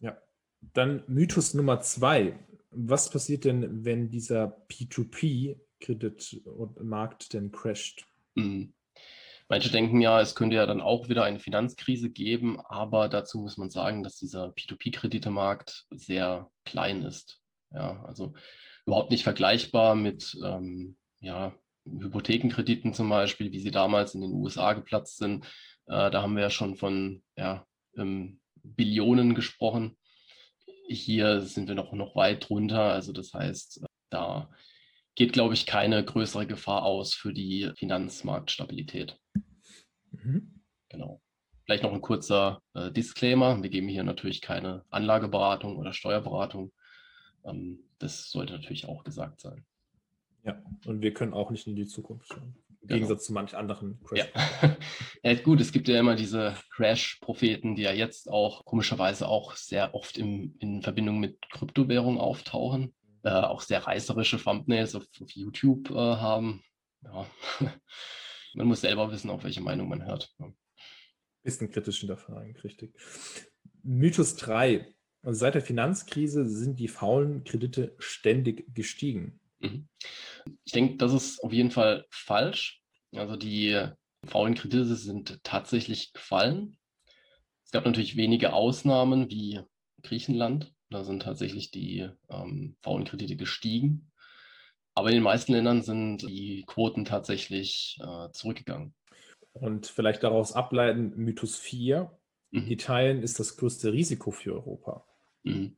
Ja, 0.00 0.18
dann 0.60 1.04
Mythos 1.06 1.54
Nummer 1.54 1.80
zwei. 1.80 2.38
Was 2.70 3.10
passiert 3.10 3.44
denn, 3.44 3.84
wenn 3.84 4.10
dieser 4.10 4.64
P2P-Kreditmarkt 4.68 7.32
denn 7.32 7.52
crasht? 7.52 8.04
Mhm. 8.34 8.74
Manche 9.48 9.70
denken 9.70 10.00
ja, 10.00 10.20
es 10.20 10.34
könnte 10.34 10.56
ja 10.56 10.66
dann 10.66 10.80
auch 10.80 11.08
wieder 11.08 11.22
eine 11.24 11.38
Finanzkrise 11.38 12.10
geben, 12.10 12.58
aber 12.60 13.08
dazu 13.08 13.38
muss 13.38 13.58
man 13.58 13.70
sagen, 13.70 14.02
dass 14.02 14.16
dieser 14.16 14.48
P2P-Kreditemarkt 14.48 15.86
sehr 15.90 16.50
klein 16.64 17.02
ist. 17.02 17.40
Ja, 17.70 18.02
also 18.04 18.34
überhaupt 18.86 19.10
nicht 19.10 19.24
vergleichbar 19.24 19.94
mit 19.94 20.36
ähm, 20.44 20.96
ja, 21.20 21.54
Hypothekenkrediten 21.86 22.94
zum 22.94 23.08
Beispiel, 23.08 23.52
wie 23.52 23.60
sie 23.60 23.70
damals 23.70 24.14
in 24.14 24.20
den 24.20 24.32
USA 24.32 24.72
geplatzt 24.72 25.18
sind. 25.18 25.44
Äh, 25.86 26.10
da 26.10 26.22
haben 26.22 26.34
wir 26.34 26.42
ja 26.42 26.50
schon 26.50 26.76
von 26.76 27.22
ja, 27.36 27.66
ähm, 27.96 28.40
Billionen 28.62 29.34
gesprochen. 29.34 29.96
Hier 30.88 31.40
sind 31.42 31.68
wir 31.68 31.74
noch, 31.74 31.92
noch 31.92 32.16
weit 32.16 32.48
drunter. 32.48 32.92
Also 32.92 33.12
das 33.12 33.32
heißt, 33.32 33.84
da 34.10 34.50
geht, 35.14 35.32
glaube 35.32 35.54
ich, 35.54 35.66
keine 35.66 36.04
größere 36.04 36.46
Gefahr 36.46 36.82
aus 36.84 37.14
für 37.14 37.32
die 37.32 37.70
Finanzmarktstabilität. 37.76 39.18
Mhm. 40.10 40.60
Genau. 40.88 41.20
Vielleicht 41.64 41.82
noch 41.82 41.92
ein 41.92 42.02
kurzer 42.02 42.60
äh, 42.74 42.90
Disclaimer. 42.90 43.62
Wir 43.62 43.70
geben 43.70 43.88
hier 43.88 44.04
natürlich 44.04 44.42
keine 44.42 44.84
Anlageberatung 44.90 45.76
oder 45.76 45.94
Steuerberatung. 45.94 46.72
Ähm, 47.44 47.80
das 48.04 48.30
sollte 48.30 48.52
natürlich 48.52 48.86
auch 48.86 49.02
gesagt 49.02 49.40
sein. 49.40 49.64
Ja, 50.44 50.62
und 50.86 51.00
wir 51.00 51.14
können 51.14 51.32
auch 51.32 51.50
nicht 51.50 51.66
in 51.66 51.74
die 51.74 51.86
Zukunft 51.86 52.28
schauen. 52.28 52.54
Im 52.68 52.88
genau. 52.88 52.94
Gegensatz 52.96 53.24
zu 53.24 53.32
manch 53.32 53.56
anderen 53.56 53.98
Crash. 54.04 54.28
Ja. 54.34 54.76
ja, 55.22 55.34
gut, 55.42 55.60
es 55.62 55.72
gibt 55.72 55.88
ja 55.88 55.98
immer 55.98 56.16
diese 56.16 56.54
Crash-Propheten, 56.70 57.76
die 57.76 57.82
ja 57.82 57.92
jetzt 57.92 58.30
auch 58.30 58.66
komischerweise 58.66 59.26
auch 59.26 59.56
sehr 59.56 59.94
oft 59.94 60.18
im, 60.18 60.54
in 60.58 60.82
Verbindung 60.82 61.18
mit 61.18 61.40
Kryptowährungen 61.50 62.20
auftauchen. 62.20 62.94
Äh, 63.22 63.30
auch 63.30 63.62
sehr 63.62 63.86
reißerische 63.86 64.36
Thumbnails 64.36 64.94
auf, 64.94 65.06
auf 65.22 65.30
YouTube 65.30 65.90
äh, 65.90 65.94
haben. 65.94 66.62
Ja. 67.02 67.26
man 68.54 68.66
muss 68.66 68.82
selber 68.82 69.10
wissen, 69.10 69.30
auf 69.30 69.44
welche 69.44 69.62
Meinung 69.62 69.88
man 69.88 70.04
hört. 70.04 70.34
Ja. 70.38 70.52
Bisschen 71.42 71.70
kritisch 71.70 72.00
hinterfragen, 72.00 72.54
richtig. 72.58 72.94
Mythos 73.82 74.36
3. 74.36 74.93
Also 75.24 75.40
seit 75.40 75.54
der 75.54 75.62
Finanzkrise 75.62 76.46
sind 76.46 76.78
die 76.78 76.88
faulen 76.88 77.44
Kredite 77.44 77.94
ständig 77.98 78.74
gestiegen. 78.74 79.40
Mhm. 79.60 79.88
Ich 80.64 80.72
denke, 80.72 80.96
das 80.98 81.14
ist 81.14 81.42
auf 81.42 81.52
jeden 81.52 81.70
Fall 81.70 82.04
falsch. 82.10 82.82
Also 83.12 83.36
die 83.36 83.88
faulen 84.26 84.54
Kredite 84.54 84.94
sind 84.96 85.42
tatsächlich 85.42 86.12
gefallen. 86.12 86.76
Es 87.64 87.70
gab 87.70 87.86
natürlich 87.86 88.16
wenige 88.16 88.52
Ausnahmen 88.52 89.30
wie 89.30 89.60
Griechenland. 90.02 90.74
Da 90.90 91.04
sind 91.04 91.22
tatsächlich 91.22 91.70
die 91.70 92.08
ähm, 92.28 92.76
faulen 92.82 93.06
Kredite 93.06 93.36
gestiegen. 93.36 94.12
Aber 94.94 95.08
in 95.08 95.14
den 95.14 95.24
meisten 95.24 95.52
Ländern 95.52 95.82
sind 95.82 96.22
die 96.22 96.64
Quoten 96.66 97.04
tatsächlich 97.04 97.98
äh, 98.00 98.30
zurückgegangen. 98.32 98.94
Und 99.52 99.86
vielleicht 99.86 100.22
daraus 100.22 100.52
ableiten, 100.52 101.14
Mythos 101.16 101.56
4, 101.56 102.16
mhm. 102.50 102.70
Italien 102.70 103.22
ist 103.22 103.40
das 103.40 103.56
größte 103.56 103.92
Risiko 103.92 104.30
für 104.30 104.52
Europa. 104.52 105.06
Mhm. 105.44 105.76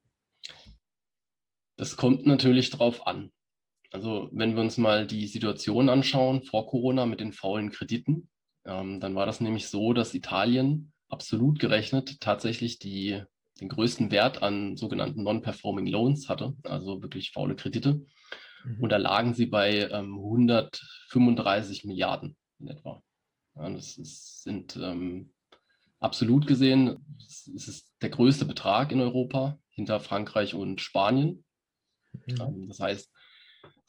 Das 1.77 1.97
kommt 1.97 2.27
natürlich 2.27 2.71
drauf 2.71 3.07
an. 3.07 3.31
Also 3.93 4.29
wenn 4.33 4.55
wir 4.55 4.63
uns 4.63 4.79
mal 4.79 5.07
die 5.07 5.27
Situation 5.27 5.89
anschauen 5.89 6.43
vor 6.43 6.67
Corona 6.67 7.07
mit 7.07 7.21
den 7.21 7.33
faulen 7.33 7.71
Krediten, 7.71 8.29
ähm, 8.65 9.01
dann 9.01 9.15
war 9.15 9.27
das 9.27 9.41
nämlich 9.41 9.69
so, 9.69 9.93
dass 9.93 10.15
Italien 10.15 10.93
absolut 11.09 11.59
gerechnet 11.59 12.21
tatsächlich 12.21 12.79
die, 12.79 13.23
den 13.61 13.69
größten 13.69 14.11
Wert 14.11 14.43
an 14.43 14.77
sogenannten 14.77 15.23
Non-Performing 15.23 15.87
Loans 15.87 16.29
hatte, 16.29 16.55
also 16.65 17.03
wirklich 17.03 17.31
faule 17.31 17.55
Kredite. 17.55 18.05
Mhm. 18.65 18.81
Und 18.81 18.91
da 18.91 18.97
lagen 18.97 19.35
sie 19.35 19.47
bei 19.47 19.89
ähm, 19.91 20.15
135 20.17 21.85
Milliarden 21.85 22.37
in 22.59 22.69
etwa. 22.69 23.03
Ja, 23.55 23.71
das 23.71 23.97
ist, 23.99 24.43
sind 24.43 24.77
ähm, 24.77 25.33
absolut 26.00 26.47
gesehen 26.47 27.05
ist 27.26 27.69
es 27.69 27.93
der 28.00 28.11
größte 28.11 28.45
Betrag 28.45 28.93
in 28.93 29.00
Europa 29.00 29.59
hinter 29.71 30.00
Frankreich 30.00 30.55
und 30.55 30.81
Spanien. 30.81 31.45
Mhm. 32.26 32.41
Ähm, 32.41 32.69
das 32.69 32.81
heißt, 32.81 33.12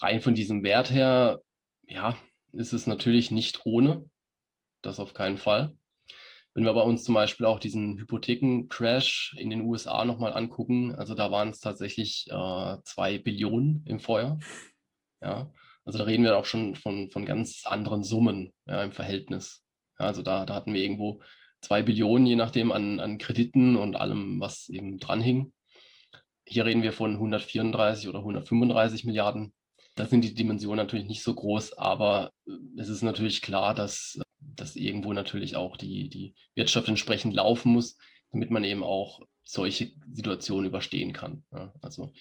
rein 0.02 0.22
von 0.22 0.36
diesem 0.36 0.64
Wert 0.64 0.92
her, 0.92 1.42
ja, 1.88 2.18
ist 2.54 2.74
es 2.74 2.88
natürlich 2.88 3.32
nicht 3.32 3.66
ohne. 3.66 4.10
Das 4.82 5.00
auf 5.00 5.14
keinen 5.14 5.38
Fall. 5.38 5.76
Wenn 6.54 6.66
wir 6.66 6.74
bei 6.74 6.82
uns 6.82 7.04
zum 7.04 7.14
Beispiel 7.14 7.46
auch 7.46 7.60
diesen 7.60 8.00
Hypotheken-Crash 8.00 9.36
in 9.38 9.50
den 9.50 9.62
USA 9.62 10.06
nochmal 10.06 10.34
angucken, 10.34 10.96
also 10.96 11.14
da 11.14 11.30
waren 11.30 11.50
es 11.50 11.60
tatsächlich 11.60 12.26
äh, 12.30 12.78
zwei 12.84 13.20
Billionen 13.20 13.84
im 13.86 14.00
Feuer. 14.00 14.40
Ja, 15.22 15.52
also 15.86 16.00
da 16.00 16.06
reden 16.06 16.24
wir 16.24 16.38
auch 16.38 16.46
schon 16.46 16.76
von, 16.76 17.10
von 17.12 17.26
ganz 17.26 17.62
anderen 17.66 18.04
Summen 18.04 18.54
ja, 18.66 18.84
im 18.84 18.92
Verhältnis. 18.92 19.64
Ja, 20.00 20.08
also 20.08 20.22
da, 20.22 20.46
da 20.46 20.56
hatten 20.56 20.74
wir 20.74 20.82
irgendwo 20.82 21.22
zwei 21.62 21.82
Billionen, 21.82 22.28
je 22.28 22.36
nachdem, 22.36 22.72
an, 22.72 23.00
an 23.00 23.18
Krediten 23.18 23.76
und 23.76 23.96
allem, 23.96 24.40
was 24.40 24.70
eben 24.70 25.00
dranhing. 25.00 25.54
Hier 26.46 26.66
reden 26.66 26.84
wir 26.84 26.94
von 26.94 27.14
134 27.14 28.08
oder 28.08 28.20
135 28.20 29.04
Milliarden. 29.06 29.54
Da 29.96 30.06
sind 30.06 30.22
die 30.24 30.34
Dimensionen 30.34 30.78
natürlich 30.78 31.08
nicht 31.08 31.24
so 31.24 31.34
groß, 31.34 31.78
aber 31.78 32.32
äh, 32.48 32.52
es 32.78 32.90
ist 32.90 33.02
natürlich 33.02 33.42
klar, 33.42 33.74
dass, 33.74 34.20
dass 34.40 34.76
irgendwo 34.76 35.14
natürlich 35.14 35.56
auch 35.56 35.76
die, 35.76 36.10
die 36.10 36.36
Wirtschaft 36.56 36.88
entsprechend 36.88 37.34
laufen 37.34 37.74
muss, 37.74 37.98
damit 38.32 38.52
man 38.52 38.64
eben 38.64 38.84
auch 38.84 39.22
solche 39.44 39.92
Situationen 40.12 40.68
überstehen 40.68 41.14
kann. 41.14 41.44
Also 41.82 42.12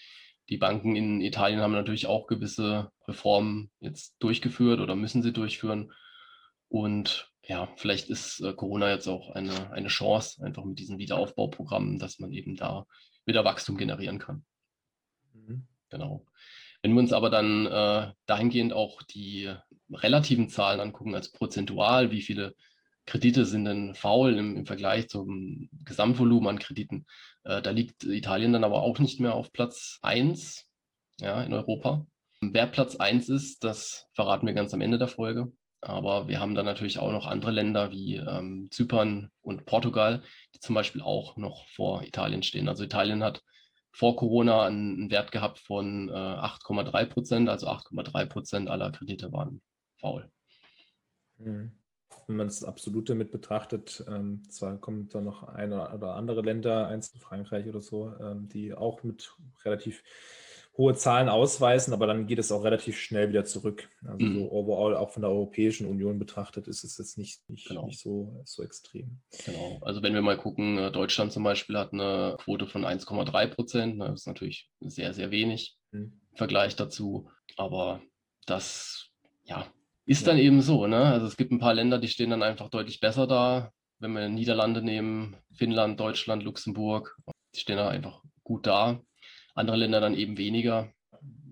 die 0.49 0.57
Banken 0.57 0.95
in 0.95 1.21
Italien 1.21 1.61
haben 1.61 1.73
natürlich 1.73 2.07
auch 2.07 2.29
gewisse 2.29 2.93
Reformen 3.09 3.71
jetzt 3.81 4.15
durchgeführt 4.21 4.81
oder 4.81 4.95
müssen 4.95 5.23
sie 5.23 5.33
durchführen. 5.33 5.93
Und 6.69 7.33
ja, 7.47 7.69
vielleicht 7.77 8.11
ist 8.11 8.41
äh, 8.41 8.53
Corona 8.53 8.91
jetzt 8.91 9.07
auch 9.07 9.31
eine, 9.31 9.71
eine 9.71 9.89
Chance, 9.89 10.45
einfach 10.45 10.65
mit 10.65 10.79
diesen 10.79 10.99
Wiederaufbauprogrammen, 10.99 11.99
dass 11.99 12.19
man 12.19 12.33
eben 12.33 12.57
da 12.57 12.87
wieder 13.25 13.45
Wachstum 13.45 13.77
generieren 13.77 14.19
kann. 14.19 14.45
Mhm. 15.33 15.67
Genau. 15.89 16.27
Wenn 16.83 16.93
wir 16.93 17.01
uns 17.01 17.13
aber 17.13 17.31
dann 17.31 17.67
äh, 17.67 18.13
dahingehend 18.27 18.73
auch 18.73 19.03
die 19.03 19.53
relativen 19.91 20.49
Zahlen 20.49 20.81
angucken, 20.81 21.15
also 21.15 21.31
prozentual, 21.33 22.11
wie 22.11 22.23
viele 22.23 22.55
Kredite 23.07 23.45
sind 23.45 23.65
denn 23.65 23.95
faul 23.95 24.37
im, 24.37 24.57
im 24.57 24.67
Vergleich 24.67 25.09
zum 25.09 25.69
Gesamtvolumen 25.85 26.49
an 26.49 26.59
Krediten, 26.59 27.07
äh, 27.45 27.63
da 27.63 27.71
liegt 27.71 28.03
Italien 28.05 28.53
dann 28.53 28.65
aber 28.65 28.83
auch 28.83 28.99
nicht 28.99 29.21
mehr 29.21 29.35
auf 29.35 29.53
Platz 29.53 29.99
1 30.03 30.69
ja, 31.21 31.43
in 31.43 31.53
Europa. 31.53 32.07
Wer 32.41 32.67
Platz 32.67 32.97
1 32.97 33.29
ist, 33.29 33.65
das 33.65 34.09
verraten 34.13 34.47
wir 34.47 34.55
ganz 34.55 34.75
am 34.75 34.81
Ende 34.81 34.99
der 34.99 35.09
Folge. 35.09 35.53
Aber 35.87 36.27
wir 36.27 36.41
haben 36.41 36.57
dann 36.57 36.67
natürlich 36.67 36.99
auch 36.99 37.13
noch 37.13 37.27
andere 37.27 37.53
Länder 37.53 37.93
wie 37.93 38.17
ähm, 38.17 38.69
Zypern 38.73 39.31
und 39.43 39.67
Portugal, 39.67 40.23
die 40.55 40.59
zum 40.59 40.75
Beispiel 40.75 41.01
auch 41.01 41.37
noch 41.37 41.69
vor 41.69 42.03
Italien 42.03 42.43
stehen. 42.43 42.69
Also 42.69 42.83
Italien 42.83 43.23
hat 43.23 43.43
vor 43.93 44.17
Corona 44.17 44.65
einen 44.65 45.11
Wert 45.13 45.31
gehabt 45.31 45.61
von 45.61 46.09
äh, 46.09 46.13
8,3 46.13 47.07
Prozent, 47.07 47.49
also 47.49 47.69
8,3 47.69 48.27
Prozent 48.27 48.69
aller 48.69 48.91
Kredite 48.91 49.33
waren 49.33 49.63
faul. 50.01 50.29
Mhm. 51.39 51.71
wenn 52.27 52.37
man 52.37 52.49
das 52.49 52.65
Absolute 52.65 53.15
mit 53.15 53.31
betrachtet. 53.31 54.05
Ähm, 54.09 54.43
zwar 54.51 54.79
kommen 54.79 55.09
da 55.09 55.21
noch 55.21 55.45
eine 55.45 55.95
oder 55.95 56.17
andere 56.17 56.43
Länder, 56.43 56.89
eins 56.89 57.11
in 57.15 57.21
Frankreich 57.21 57.69
oder 57.69 57.81
so, 57.81 58.13
ähm, 58.21 58.49
die 58.49 58.75
auch 58.75 59.05
mit 59.05 59.37
relativ 59.65 60.03
hohe 60.77 60.95
Zahlen 60.95 61.29
ausweisen, 61.29 61.95
aber 61.95 62.07
dann 62.07 62.27
geht 62.27 62.39
es 62.39 62.53
auch 62.53 62.63
relativ 62.63 62.99
schnell 62.99 63.31
wieder 63.31 63.45
zurück. 63.45 63.89
Also 64.05 64.25
mhm. 64.25 64.41
so 64.41 64.53
overall 64.53 64.97
auch 64.97 65.11
von 65.11 65.23
der 65.23 65.31
Europäischen 65.31 65.87
Union 65.87 66.19
betrachtet 66.19 66.69
ist 66.69 66.85
es 66.85 66.99
jetzt 66.99 67.17
nicht, 67.17 67.49
nicht, 67.49 67.67
genau. 67.67 67.87
nicht 67.87 67.99
so, 67.99 68.43
so 68.45 68.63
extrem. 68.63 69.21
Genau. 69.47 69.79
Also 69.83 70.03
wenn 70.03 70.15
wir 70.15 70.23
mal 70.23 70.37
gucken, 70.37 70.77
äh, 70.77 70.93
Deutschland 70.93 71.33
zum 71.33 71.45
Beispiel 71.45 71.79
hat 71.79 71.93
eine 71.93 72.37
Quote 72.39 72.67
von 72.67 72.85
1,3 72.85 73.47
Prozent. 73.49 73.97
Ne, 73.97 74.09
das 74.09 74.21
ist 74.21 74.27
natürlich 74.27 74.69
sehr, 74.81 75.15
sehr 75.15 75.31
wenig 75.31 75.77
mhm. 75.93 76.21
im 76.31 76.37
Vergleich 76.37 76.77
dazu. 76.77 77.31
Aber 77.57 78.03
das, 78.45 79.09
ja, 79.45 79.67
ist 80.05 80.27
ja. 80.27 80.33
dann 80.33 80.39
eben 80.39 80.61
so. 80.61 80.87
Ne? 80.87 80.99
Also 80.99 81.27
es 81.27 81.39
gibt 81.39 81.53
ein 81.53 81.59
paar 81.59 81.75
Länder, 81.75 81.99
die 81.99 82.09
stehen 82.09 82.31
dann 82.31 82.43
einfach 82.43 82.69
deutlich 82.69 83.01
besser 83.01 83.27
da. 83.27 83.73
Wenn 83.99 84.13
wir 84.13 84.29
Niederlande 84.29 84.83
nehmen, 84.83 85.37
Finnland, 85.55 85.99
Deutschland, 85.99 86.43
Luxemburg, 86.43 87.17
die 87.55 87.61
stehen 87.61 87.79
da 87.79 87.89
einfach 87.89 88.23
gut 88.45 88.67
da 88.67 89.01
andere 89.57 89.77
Länder 89.77 90.01
dann 90.01 90.15
eben 90.15 90.39
weniger. 90.39 90.93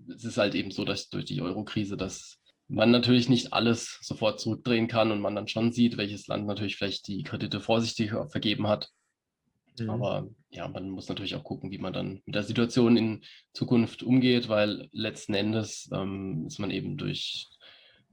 Es 0.07 0.23
ist 0.23 0.37
halt 0.37 0.55
eben 0.55 0.71
so, 0.71 0.85
dass 0.85 1.09
durch 1.09 1.25
die 1.25 1.41
Euro-Krise, 1.41 1.97
dass 1.97 2.39
man 2.67 2.91
natürlich 2.91 3.29
nicht 3.29 3.53
alles 3.53 3.99
sofort 4.01 4.39
zurückdrehen 4.39 4.87
kann 4.87 5.11
und 5.11 5.19
man 5.19 5.35
dann 5.35 5.47
schon 5.47 5.71
sieht, 5.71 5.97
welches 5.97 6.27
Land 6.27 6.47
natürlich 6.47 6.77
vielleicht 6.77 7.07
die 7.07 7.23
Kredite 7.23 7.59
vorsichtiger 7.59 8.29
vergeben 8.29 8.67
hat. 8.67 8.89
Mhm. 9.79 9.89
Aber 9.89 10.29
ja, 10.49 10.67
man 10.67 10.89
muss 10.89 11.09
natürlich 11.09 11.35
auch 11.35 11.43
gucken, 11.43 11.71
wie 11.71 11.77
man 11.77 11.93
dann 11.93 12.21
mit 12.25 12.35
der 12.35 12.43
Situation 12.43 12.97
in 12.97 13.23
Zukunft 13.53 14.03
umgeht, 14.03 14.49
weil 14.49 14.87
letzten 14.91 15.33
Endes 15.33 15.89
ähm, 15.93 16.45
ist 16.47 16.59
man 16.59 16.71
eben 16.71 16.97
durch, 16.97 17.49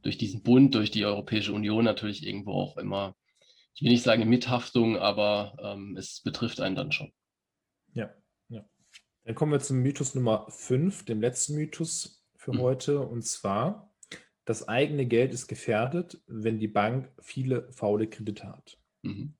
durch 0.02 0.18
diesen 0.18 0.42
Bund, 0.42 0.74
durch 0.74 0.90
die 0.90 1.04
Europäische 1.04 1.52
Union 1.52 1.84
natürlich 1.84 2.26
irgendwo 2.26 2.52
auch 2.52 2.76
immer, 2.78 3.14
ich 3.74 3.82
will 3.82 3.90
nicht 3.90 4.02
sagen 4.02 4.28
Mithaftung, 4.28 4.98
aber 4.98 5.56
ähm, 5.62 5.96
es 5.96 6.20
betrifft 6.20 6.60
einen 6.60 6.76
dann 6.76 6.92
schon. 6.92 7.12
Ja, 7.94 8.10
dann 9.24 9.34
kommen 9.34 9.52
wir 9.52 9.60
zum 9.60 9.78
Mythos 9.78 10.14
Nummer 10.14 10.46
5, 10.48 11.04
dem 11.04 11.20
letzten 11.20 11.54
Mythos 11.54 12.24
für 12.36 12.52
mhm. 12.52 12.58
heute. 12.58 13.00
Und 13.00 13.22
zwar, 13.22 13.92
das 14.44 14.68
eigene 14.68 15.06
Geld 15.06 15.32
ist 15.32 15.46
gefährdet, 15.46 16.20
wenn 16.26 16.58
die 16.58 16.68
Bank 16.68 17.12
viele 17.20 17.70
faule 17.72 18.08
Kredite 18.08 18.48
hat. 18.48 18.78
Mhm. 19.02 19.34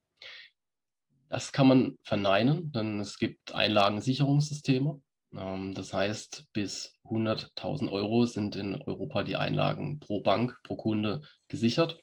Das 1.28 1.50
kann 1.50 1.66
man 1.66 1.96
verneinen, 2.02 2.72
denn 2.72 3.00
es 3.00 3.18
gibt 3.18 3.54
Einlagensicherungssysteme. 3.54 5.00
Ähm, 5.34 5.74
das 5.74 5.92
heißt, 5.92 6.46
bis 6.52 6.98
100.000 7.04 7.90
Euro 7.90 8.26
sind 8.26 8.54
in 8.54 8.80
Europa 8.82 9.24
die 9.24 9.36
Einlagen 9.36 9.98
pro 9.98 10.20
Bank, 10.20 10.58
pro 10.62 10.76
Kunde 10.76 11.22
gesichert. 11.48 11.98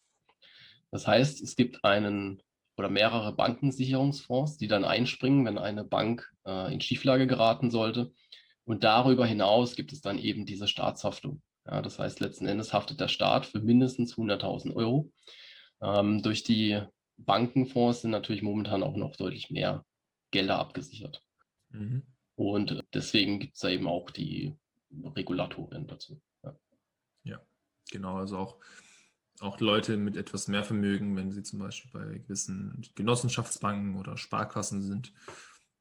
Das 0.91 1.07
heißt, 1.07 1.41
es 1.41 1.55
gibt 1.55 1.86
einen 1.86 2.41
oder 2.79 2.89
mehrere 2.89 3.33
Bankensicherungsfonds, 3.33 4.57
die 4.57 4.69
dann 4.69 4.86
einspringen, 4.86 5.45
wenn 5.45 5.57
eine 5.57 5.83
Bank 5.83 6.31
äh, 6.45 6.74
in 6.74 6.79
Schieflage 6.79 7.27
geraten 7.27 7.71
sollte. 7.71 8.13
Und 8.63 8.86
darüber 8.86 9.25
hinaus 9.25 9.75
gibt 9.75 9.91
es 9.91 10.00
dann 10.00 10.17
eben 10.17 10.45
diese 10.45 10.65
Staatshaftung. 10.65 11.41
Ja, 11.65 11.81
das 11.81 12.00
heißt, 12.00 12.21
letzten 12.21 12.48
Endes 12.48 12.71
haftet 12.71 13.01
der 13.01 13.09
Staat 13.09 13.45
für 13.45 13.59
mindestens 13.59 14.15
100.000 14.15 14.74
Euro. 14.75 15.12
Ähm, 15.81 16.24
durch 16.24 16.43
die 16.43 16.81
Bankenfonds 17.17 18.01
sind 18.01 18.12
natürlich 18.12 18.43
momentan 18.43 18.81
auch 18.81 18.95
noch 18.95 19.17
deutlich 19.17 19.51
mehr 19.51 19.86
Gelder 20.31 20.57
abgesichert. 20.57 21.21
Mhm. 21.71 22.03
Und 22.36 22.81
deswegen 22.93 23.39
gibt 23.39 23.55
es 23.55 23.59
da 23.59 23.67
eben 23.67 23.88
auch 23.88 24.09
die 24.09 24.55
Regulatoren 25.03 25.86
dazu. 25.86 26.21
Ja. 26.43 26.55
ja, 27.25 27.41
genau. 27.91 28.15
Also 28.15 28.38
auch 28.38 28.57
auch 29.41 29.60
Leute 29.60 29.98
mit 29.98 30.17
etwas 30.17 30.48
mehr 30.48 30.63
Vermögen, 30.63 31.15
wenn 31.15 31.31
sie 31.31 31.43
zum 31.43 31.60
Beispiel 31.60 31.91
bei 31.91 32.17
gewissen 32.19 32.81
Genossenschaftsbanken 32.96 33.96
oder 33.96 34.17
Sparkassen 34.17 34.81
sind, 34.81 35.13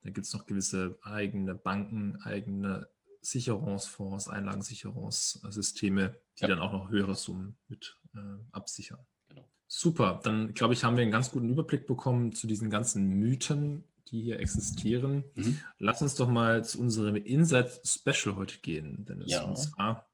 da 0.02 0.10
gibt 0.10 0.26
es 0.26 0.32
noch 0.32 0.46
gewisse 0.46 0.98
eigene 1.02 1.54
Banken, 1.54 2.16
eigene 2.22 2.88
Sicherungsfonds, 3.20 4.28
Einlagensicherungssysteme, 4.28 6.14
die 6.38 6.42
ja. 6.42 6.48
dann 6.48 6.60
auch 6.60 6.72
noch 6.72 6.90
höhere 6.90 7.14
Summen 7.14 7.56
mit 7.68 7.96
äh, 8.14 8.18
absichern. 8.52 9.00
Genau. 9.28 9.48
Super, 9.66 10.20
dann 10.22 10.54
glaube 10.54 10.74
ich, 10.74 10.84
haben 10.84 10.96
wir 10.96 11.02
einen 11.02 11.12
ganz 11.12 11.30
guten 11.30 11.50
Überblick 11.50 11.86
bekommen 11.86 12.32
zu 12.32 12.46
diesen 12.46 12.70
ganzen 12.70 13.08
Mythen, 13.08 13.84
die 14.10 14.22
hier 14.22 14.40
existieren. 14.40 15.24
Mhm. 15.34 15.60
Lass 15.78 16.00
uns 16.00 16.14
doch 16.14 16.28
mal 16.28 16.64
zu 16.64 16.80
unserem 16.80 17.16
Insight 17.16 17.80
Special 17.84 18.36
heute 18.36 18.58
gehen, 18.58 19.04
Dennis. 19.04 19.32
Ja. 19.32 19.42
Und 19.42 19.56
zwar 19.56 20.07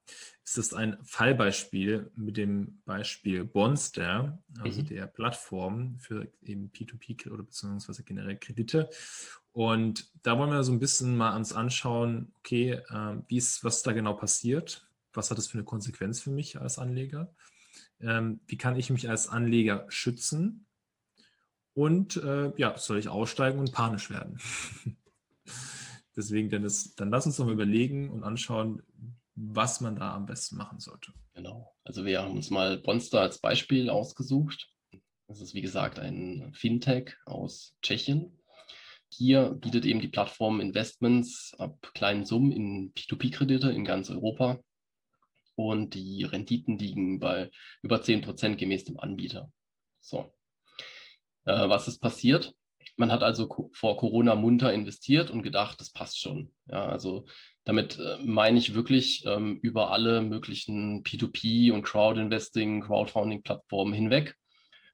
ist 0.45 0.59
das 0.59 0.75
ein 0.75 0.99
Fallbeispiel 1.03 2.11
mit 2.17 2.37
dem 2.37 2.83
Beispiel 2.85 3.45
Bonster, 3.45 4.39
also 4.59 4.83
mhm. 4.83 4.87
der 4.87 5.07
Plattform 5.07 5.99
für 5.99 6.31
eben 6.43 6.71
P2P 6.71 7.31
oder 7.31 7.45
beziehungsweise 7.45 8.05
generell 8.05 8.37
Kredite. 8.37 8.91
Und 9.53 10.11
da 10.23 10.39
wollen 10.39 10.51
wir 10.51 10.63
so 10.63 10.73
ein 10.73 10.81
bisschen 10.81 11.17
mal 11.17 11.35
uns 11.37 11.53
anschauen, 11.53 12.33
okay, 12.39 12.73
äh, 12.73 13.17
wie 13.29 13.39
ist, 13.39 13.65
was 13.65 13.83
da 13.83 13.93
genau 13.93 14.15
passiert? 14.15 14.87
Was 15.13 15.31
hat 15.31 15.39
das 15.39 15.47
für 15.47 15.59
eine 15.59 15.65
Konsequenz 15.65 16.21
für 16.21 16.31
mich 16.31 16.61
als 16.61 16.79
Anleger? 16.79 17.33
Ähm, 18.01 18.41
wie 18.47 18.59
kann 18.59 18.77
ich 18.77 18.91
mich 18.91 19.09
als 19.09 19.29
Anleger 19.29 19.87
schützen? 19.89 20.67
Und 21.73 22.17
äh, 22.17 22.53
ja, 22.57 22.77
soll 22.77 22.99
ich 22.99 23.09
aussteigen 23.09 23.59
und 23.59 23.73
panisch 23.73 24.11
werden? 24.11 24.39
Deswegen, 26.17 26.51
Dennis, 26.51 26.95
dann 26.95 27.11
lass 27.11 27.27
uns 27.27 27.37
doch 27.37 27.47
mal 27.47 27.53
überlegen 27.53 28.11
und 28.11 28.23
anschauen, 28.23 28.83
was 29.35 29.81
man 29.81 29.97
da 29.97 30.15
am 30.15 30.27
besten 30.27 30.57
machen 30.57 30.79
sollte. 30.79 31.13
Genau. 31.35 31.75
Also 31.85 32.05
wir 32.05 32.23
haben 32.23 32.37
uns 32.37 32.51
mal 32.51 32.79
Bonster 32.79 33.21
als 33.21 33.39
Beispiel 33.41 33.91
ausgesucht. 33.91 34.71
Das 35.27 35.41
ist 35.41 35.55
wie 35.55 35.63
gesagt 35.63 35.99
ein 35.99 36.53
Fintech 36.55 37.17
aus 37.27 37.77
Tschechien. 37.83 38.39
Hier 39.11 39.51
bietet 39.51 39.85
eben 39.85 40.01
die 40.01 40.09
Plattform 40.09 40.61
Investments 40.61 41.55
ab 41.59 41.91
kleinen 41.95 42.25
Summen 42.25 42.53
in 42.53 42.93
P2P-Kredite 42.95 43.71
in 43.71 43.85
ganz 43.85 44.11
Europa. 44.11 44.61
Und 45.57 45.95
die 45.95 46.25
Renditen 46.25 46.79
liegen 46.79 47.21
bei 47.21 47.51
über 47.83 48.01
10% 48.01 48.57
gemäß 48.57 48.85
dem 48.85 48.99
Anbieter. 48.99 49.53
So. 50.01 50.33
Äh, 51.45 51.69
was 51.69 51.87
ist 51.87 52.01
passiert? 52.01 52.55
Man 52.97 53.11
hat 53.11 53.23
also 53.23 53.49
vor 53.73 53.97
Corona 53.97 54.35
munter 54.35 54.73
investiert 54.73 55.31
und 55.31 55.43
gedacht, 55.43 55.81
das 55.81 55.91
passt 55.91 56.21
schon. 56.21 56.53
Ja, 56.67 56.87
also 56.87 57.27
damit 57.65 57.99
äh, 57.99 58.19
meine 58.25 58.59
ich 58.59 58.75
wirklich 58.75 59.25
ähm, 59.27 59.59
über 59.63 59.91
alle 59.91 60.23
möglichen 60.23 61.03
P2P 61.03 61.73
und 61.73 61.83
Crowd-Investing, 61.83 62.83
Crowdfunding-Plattformen 62.83 63.95
hinweg 63.95 64.37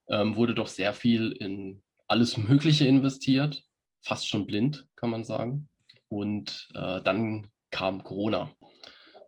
ähm, 0.08 0.36
wurde 0.36 0.54
doch 0.54 0.66
sehr 0.66 0.92
viel 0.92 1.32
in 1.32 1.82
alles 2.08 2.36
Mögliche 2.36 2.86
investiert, 2.86 3.62
fast 4.02 4.28
schon 4.28 4.46
blind, 4.46 4.86
kann 4.96 5.10
man 5.10 5.24
sagen. 5.24 5.68
Und 6.08 6.68
äh, 6.74 7.00
dann 7.02 7.50
kam 7.70 8.02
Corona. 8.02 8.50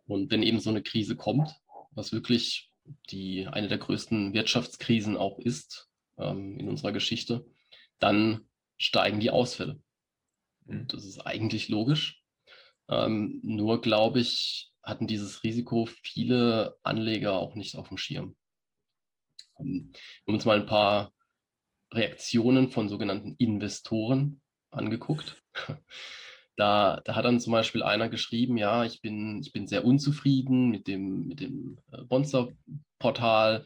Und 0.07 0.31
wenn 0.31 0.43
eben 0.43 0.59
so 0.59 0.71
eine 0.71 0.83
Krise 0.83 1.17
kommt, 1.17 1.55
was 1.93 2.13
wirklich 2.13 2.73
die 3.11 3.47
eine 3.47 3.69
der 3.69 3.79
größten 3.79 4.33
Wirtschaftskrisen 4.33 5.17
auch 5.17 5.39
ist 5.39 5.89
ähm, 6.19 6.59
in 6.59 6.69
unserer 6.69 6.93
Geschichte, 6.93 7.47
dann 8.01 8.49
steigen 8.83 9.21
die 9.21 9.31
Ausfälle. 9.31 9.81
Und 10.67 10.77
mhm. 10.77 10.89
das 10.89 11.05
ist 11.05 11.21
eigentlich 11.21 11.69
logisch. 11.69 12.23
Ähm, 12.89 13.41
nur 13.43 13.81
glaube 13.81 14.21
ich, 14.21 14.71
hatten 14.83 15.07
dieses 15.07 15.45
Risiko 15.45 15.87
viele 16.03 16.77
Anleger 16.83 17.35
auch 17.35 17.55
nicht 17.55 17.77
auf 17.77 17.89
dem 17.89 17.97
Schirm. 17.97 18.37
Ähm, 19.59 19.93
wir 19.93 20.33
haben 20.33 20.35
uns 20.35 20.45
mal 20.45 20.61
ein 20.61 20.67
paar 20.67 21.13
Reaktionen 21.93 22.71
von 22.71 22.89
sogenannten 22.89 23.37
Investoren 23.39 24.41
angeguckt. 24.71 25.43
Da, 26.57 27.01
da, 27.07 27.17
hat 27.17 27.25
dann 27.25 27.41
zum 27.41 27.55
Beispiel 27.55 27.83
einer 27.83 28.11
geschrieben, 28.11 28.59
ja, 28.59 28.85
ich 28.85 29.01
bin, 29.01 29.41
ich 29.41 29.55
bin 29.55 29.67
sehr 29.67 29.87
unzufrieden 29.87 30.69
mit 30.69 30.87
dem, 30.87 31.27
mit 31.27 31.41
dem 31.41 31.79
äh, 31.91 32.03
Bonster-Portal. 32.05 33.65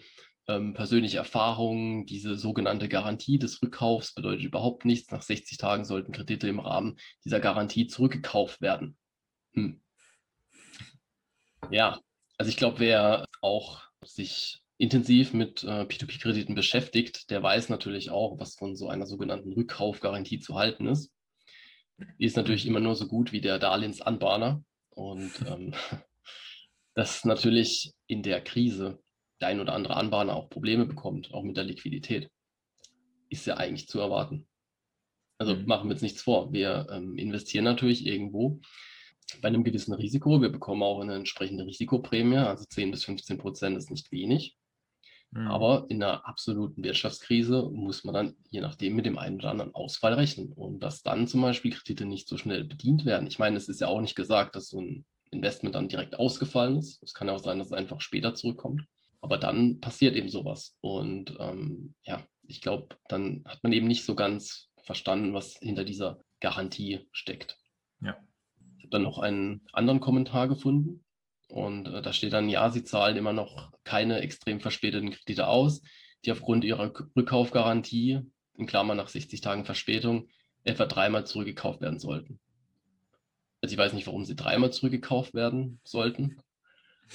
Ähm, 0.49 0.75
persönliche 0.75 1.19
Erfahrungen, 1.19 2.07
diese 2.07 2.37
sogenannte 2.37 2.89
Garantie 2.89 3.39
des 3.39 3.61
Rückkaufs 3.63 4.15
bedeutet 4.15 4.45
überhaupt 4.45 4.85
nichts. 4.85 5.11
Nach 5.11 5.23
60 5.23 5.59
Tagen 5.59 5.85
sollten 5.85 6.13
Kredite 6.13 6.49
im 6.49 6.61
Rahmen 6.61 6.97
dieser 7.25 7.41
Garantie 7.41 7.89
zurückgekauft 7.89 8.61
werden. 8.61 8.97
Hm. 9.55 9.83
Ja, 11.71 12.01
also 12.39 12.49
ich 12.49 12.57
glaube, 12.57 12.79
wer 12.79 13.27
auch 13.41 13.83
sich 14.05 14.63
intensiv 14.79 15.33
mit 15.33 15.65
äh, 15.65 15.83
P2P-Krediten 15.83 16.55
beschäftigt, 16.55 17.31
der 17.31 17.43
weiß 17.43 17.69
natürlich 17.69 18.11
auch, 18.11 18.39
was 18.39 18.55
von 18.55 18.77
so 18.77 18.89
einer 18.89 19.07
sogenannten 19.07 19.53
Rückkaufgarantie 19.53 20.39
zu 20.39 20.55
halten 20.57 20.87
ist. 20.87 21.13
Die 22.19 22.25
ist 22.25 22.37
natürlich 22.37 22.67
immer 22.67 22.81
nur 22.81 22.95
so 22.95 23.09
gut 23.09 23.33
wie 23.33 23.41
der 23.41 23.59
Darlehensanbahner. 23.59 24.63
Und 24.91 25.33
ähm, 25.47 25.75
dass 26.95 27.25
natürlich 27.25 27.93
in 28.07 28.23
der 28.23 28.41
Krise 28.43 29.03
der 29.41 29.49
ein 29.49 29.61
oder 29.61 29.75
andere 29.75 29.97
Anbahner 29.97 30.35
auch 30.35 30.49
Probleme 30.49 30.87
bekommt, 30.87 31.33
auch 31.33 31.43
mit 31.43 31.57
der 31.57 31.65
Liquidität, 31.65 32.31
ist 33.29 33.47
ja 33.47 33.57
eigentlich 33.57 33.89
zu 33.89 34.01
erwarten. 34.01 34.47
Also 35.39 35.55
mhm. 35.55 35.67
machen 35.67 35.89
wir 35.89 35.95
uns 35.95 36.03
nichts 36.03 36.23
vor. 36.23 36.53
Wir 36.53 36.87
ähm, 36.91 37.19
investieren 37.19 37.65
natürlich 37.65 38.07
irgendwo 38.07 38.61
bei 39.43 39.49
einem 39.49 39.65
gewissen 39.65 39.93
Risiko. 39.93 40.41
Wir 40.41 40.51
bekommen 40.51 40.83
auch 40.83 41.01
eine 41.01 41.15
entsprechende 41.15 41.67
Risikoprämie, 41.67 42.37
also 42.37 42.65
10 42.65 42.91
bis 42.91 43.05
15 43.05 43.39
Prozent 43.39 43.77
ist 43.77 43.91
nicht 43.91 44.11
wenig. 44.13 44.57
Mhm. 45.33 45.49
Aber 45.49 45.87
in 45.89 46.03
einer 46.03 46.27
absoluten 46.27 46.83
Wirtschaftskrise 46.83 47.69
muss 47.73 48.05
man 48.05 48.15
dann 48.15 48.37
je 48.51 48.61
nachdem 48.61 48.95
mit 48.95 49.07
dem 49.07 49.19
einen 49.19 49.37
oder 49.37 49.51
anderen 49.51 49.75
Ausfall 49.75 50.15
rechnen. 50.15 50.53
Und 50.53 50.81
dass 50.81 51.03
dann 51.03 51.27
zum 51.27 51.43
Beispiel 51.43 51.73
Kredite 51.73 52.07
nicht 52.07 52.29
so 52.29 52.37
schnell 52.39 52.65
bedient 52.65 53.05
werden. 53.05 53.27
Ich 53.27 53.39
meine, 53.39 53.57
es 53.57 53.69
ist 53.69 53.81
ja 53.81 53.89
auch 53.89 54.01
nicht 54.01 54.15
gesagt, 54.15 54.57
dass 54.57 54.69
so 54.69 54.81
ein 54.81 55.05
Investment 55.31 55.75
dann 55.75 55.89
direkt 55.89 56.19
ausgefallen 56.19 56.79
ist. 56.79 57.03
Es 57.03 57.13
kann 57.13 57.29
ja 57.29 57.35
auch 57.35 57.43
sein, 57.43 57.59
dass 57.59 57.69
es 57.69 57.73
einfach 57.73 58.01
später 58.01 58.35
zurückkommt. 58.35 58.85
Aber 59.27 59.39
dann 59.39 59.81
passiert 59.81 60.15
eben 60.15 60.29
sowas. 60.29 60.77
Und 60.81 61.35
ähm, 61.41 61.97
ja, 62.05 62.25
ich 62.47 62.61
glaube, 62.61 62.97
dann 63.09 63.43
hat 63.45 63.61
man 63.65 63.73
eben 63.73 63.89
nicht 63.89 64.05
so 64.05 64.15
ganz 64.15 64.69
verstanden, 64.85 65.35
was 65.35 65.57
hinter 65.61 65.83
dieser 65.83 66.21
Garantie 66.39 67.09
steckt. 67.11 67.59
Ja. 68.01 68.17
Ich 68.77 68.85
habe 68.85 68.91
dann 68.91 69.03
noch 69.03 69.19
einen 69.19 69.67
anderen 69.73 69.99
Kommentar 69.99 70.47
gefunden. 70.47 71.05
Und 71.49 71.89
äh, 71.89 72.03
da 72.03 72.13
steht 72.13 72.35
dann, 72.35 72.49
ja, 72.49 72.71
sie 72.71 72.85
zahlen 72.85 73.17
immer 73.17 73.33
noch 73.33 73.73
keine 73.83 74.21
extrem 74.21 74.61
verspäteten 74.61 75.11
Kredite 75.11 75.49
aus, 75.49 75.83
die 76.25 76.31
aufgrund 76.31 76.63
ihrer 76.63 76.93
Rückkaufgarantie, 77.17 78.21
in 78.55 78.67
Klammern 78.69 78.97
nach 78.97 79.09
60 79.09 79.41
Tagen 79.41 79.65
Verspätung, 79.65 80.29
etwa 80.63 80.87
dreimal 80.87 81.27
zurückgekauft 81.27 81.81
werden 81.81 81.99
sollten. 81.99 82.39
Also 83.61 83.73
ich 83.73 83.79
weiß 83.79 83.93
nicht, 83.93 84.07
warum 84.07 84.25
sie 84.25 84.37
dreimal 84.37 84.73
zurückgekauft 84.73 85.35
werden 85.35 85.81
sollten, 85.83 86.41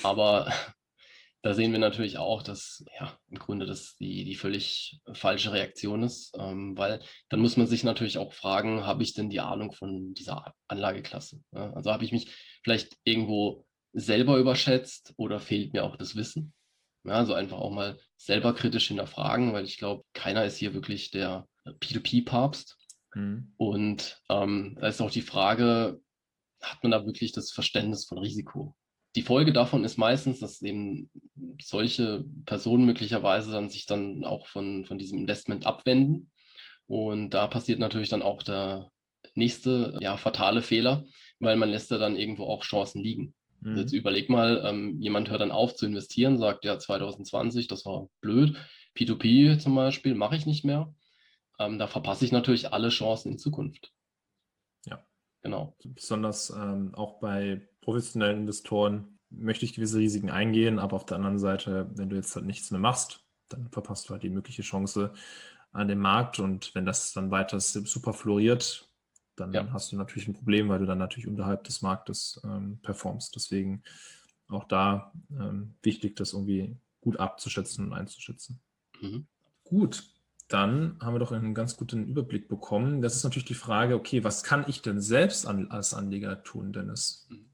aber 0.04 0.52
da 1.44 1.54
sehen 1.54 1.72
wir 1.72 1.80
natürlich 1.80 2.18
auch, 2.18 2.44
dass 2.44 2.84
ja 3.00 3.18
im 3.30 3.40
Grunde 3.40 3.66
das 3.66 3.96
die, 3.98 4.26
die 4.26 4.36
völlig 4.36 5.02
falsche 5.14 5.52
Reaktion 5.52 6.04
ist, 6.04 6.36
ähm, 6.38 6.78
weil 6.78 7.02
dann 7.30 7.40
muss 7.40 7.58
man 7.58 7.68
sich 7.68 7.84
natürlich 7.84 8.18
auch 8.18 8.34
fragen, 8.34 8.86
habe 8.86 9.04
ich 9.04 9.14
denn 9.14 9.30
die 9.30 9.40
Ahnung 9.40 9.72
von 9.72 10.14
dieser 10.14 10.54
Anlageklasse? 10.68 11.42
Ja? 11.52 11.74
Also 11.74 11.92
habe 11.92 12.06
ich 12.06 12.12
mich 12.12 12.32
vielleicht 12.64 12.96
irgendwo 13.04 13.66
selber 13.94 14.38
überschätzt 14.38 15.14
oder 15.18 15.40
fehlt 15.40 15.74
mir 15.74 15.84
auch 15.84 15.96
das 15.96 16.16
Wissen? 16.16 16.54
Ja, 17.04 17.14
also 17.14 17.34
einfach 17.34 17.58
auch 17.58 17.72
mal 17.72 18.00
selber 18.18 18.54
kritisch 18.54 18.90
hinterfragen, 18.90 19.54
weil 19.54 19.66
ich 19.66 19.78
glaube, 19.78 20.04
keiner 20.14 20.46
ist 20.46 20.58
hier 20.58 20.76
wirklich 20.76 21.10
der 21.10 21.48
P2P-Papst. 21.66 22.78
Mhm. 23.16 23.54
Und 23.58 24.22
ähm, 24.30 24.78
da 24.80 24.88
ist 24.88 25.02
auch 25.02 25.10
die 25.10 25.24
Frage, 25.24 26.00
hat 26.62 26.84
man 26.84 26.92
da 26.92 27.06
wirklich 27.06 27.32
das 27.32 27.52
Verständnis 27.52 28.06
von 28.06 28.20
Risiko? 28.20 28.76
Die 29.16 29.22
Folge 29.22 29.52
davon 29.52 29.84
ist 29.84 29.98
meistens, 29.98 30.40
dass 30.40 30.62
eben 30.62 31.10
solche 31.62 32.24
Personen 32.46 32.86
möglicherweise 32.86 33.52
dann 33.52 33.70
sich 33.70 33.86
dann 33.86 34.24
auch 34.24 34.48
von, 34.48 34.86
von 34.86 34.98
diesem 34.98 35.20
Investment 35.20 35.66
abwenden. 35.66 36.32
Und 36.88 37.32
da 37.32 37.48
passiert 37.48 37.80
natürlich 37.80 38.10
dann 38.10 38.22
auch 38.22 38.42
der 38.44 38.90
nächste 39.36 39.98
ja, 40.02 40.18
fatale 40.18 40.62
Fehler, 40.62 41.06
weil 41.40 41.58
man 41.58 41.70
lässt 41.70 41.92
da 41.92 41.98
dann 41.98 42.16
irgendwo 42.16 42.46
auch 42.46 42.64
Chancen 42.64 43.02
liegen. 43.02 43.34
Mhm. 43.62 43.78
Jetzt 43.78 43.94
überleg 43.94 44.30
mal, 44.30 44.64
ähm, 44.66 45.00
jemand 45.00 45.30
hört 45.30 45.42
dann 45.42 45.52
auf 45.52 45.76
zu 45.76 45.86
investieren, 45.86 46.38
sagt 46.38 46.66
ja 46.66 46.80
2020, 46.80 47.68
das 47.68 47.86
war 47.86 48.10
blöd. 48.22 48.58
P2P 48.96 49.58
zum 49.60 49.76
Beispiel 49.76 50.16
mache 50.16 50.36
ich 50.36 50.46
nicht 50.46 50.66
mehr. 50.66 50.94
Ähm, 51.60 51.80
da 51.80 51.88
verpasse 51.88 52.26
ich 52.26 52.32
natürlich 52.32 52.74
alle 52.74 52.90
Chancen 52.90 53.34
in 53.34 53.38
Zukunft. 53.38 53.92
Ja. 54.86 55.06
Genau. 55.44 55.76
Besonders 55.84 56.50
ähm, 56.50 56.94
auch 56.96 57.20
bei 57.20 57.68
professionellen 57.82 58.42
Investoren 58.42 59.20
möchte 59.30 59.66
ich 59.66 59.74
gewisse 59.74 59.98
Risiken 59.98 60.30
eingehen, 60.30 60.80
aber 60.80 60.96
auf 60.96 61.06
der 61.06 61.18
anderen 61.18 61.40
Seite, 61.40 61.90
wenn 61.96 62.10
du 62.10 62.16
jetzt 62.16 62.36
halt 62.36 62.46
nichts 62.46 62.72
mehr 62.72 62.80
machst, 62.80 63.24
dann 63.50 63.70
verpasst 63.70 64.08
du 64.08 64.14
halt 64.14 64.24
die 64.24 64.30
mögliche 64.30 64.62
Chance 64.62 65.14
an 65.72 65.88
dem 65.88 66.00
Markt 66.00 66.40
und 66.40 66.76
wenn 66.76 66.86
das 66.86 67.14
dann 67.14 67.32
weiter 67.32 67.60
super 67.60 68.14
floriert, 68.14 68.90
dann 69.36 69.54
ja. 69.54 69.72
hast 69.72 69.92
du 69.92 69.96
natürlich 69.96 70.28
ein 70.28 70.34
Problem, 70.34 70.70
weil 70.70 70.80
du 70.80 70.86
dann 70.86 70.98
natürlich 70.98 71.28
unterhalb 71.28 71.64
des 71.64 71.82
Marktes 71.82 72.42
ähm, 72.44 72.80
performst. 72.82 73.36
Deswegen 73.36 73.84
auch 74.50 74.66
da 74.66 75.14
ähm, 75.32 75.76
wichtig, 75.82 76.16
das 76.18 76.34
irgendwie 76.34 76.76
gut 77.00 77.18
abzuschätzen 77.18 77.86
und 77.86 77.94
einzuschätzen. 77.94 78.60
Mhm. 79.00 79.28
Gut, 79.64 80.04
dann 80.50 80.98
haben 81.02 81.16
wir 81.16 81.20
doch 81.20 81.32
einen 81.32 81.54
ganz 81.54 81.78
guten 81.78 82.06
Überblick 82.06 82.50
bekommen. 82.50 83.02
Das 83.02 83.16
ist 83.16 83.24
natürlich 83.24 83.46
die 83.46 83.54
Frage, 83.54 83.96
okay, 83.96 84.26
was 84.26 84.44
kann 84.44 84.66
ich 84.68 84.82
denn 84.82 85.00
selbst 85.00 85.48
an, 85.48 85.72
als 85.72 85.94
Anleger 85.94 86.44
tun, 86.44 86.74
Dennis? 86.74 87.28
Mhm. 87.30 87.51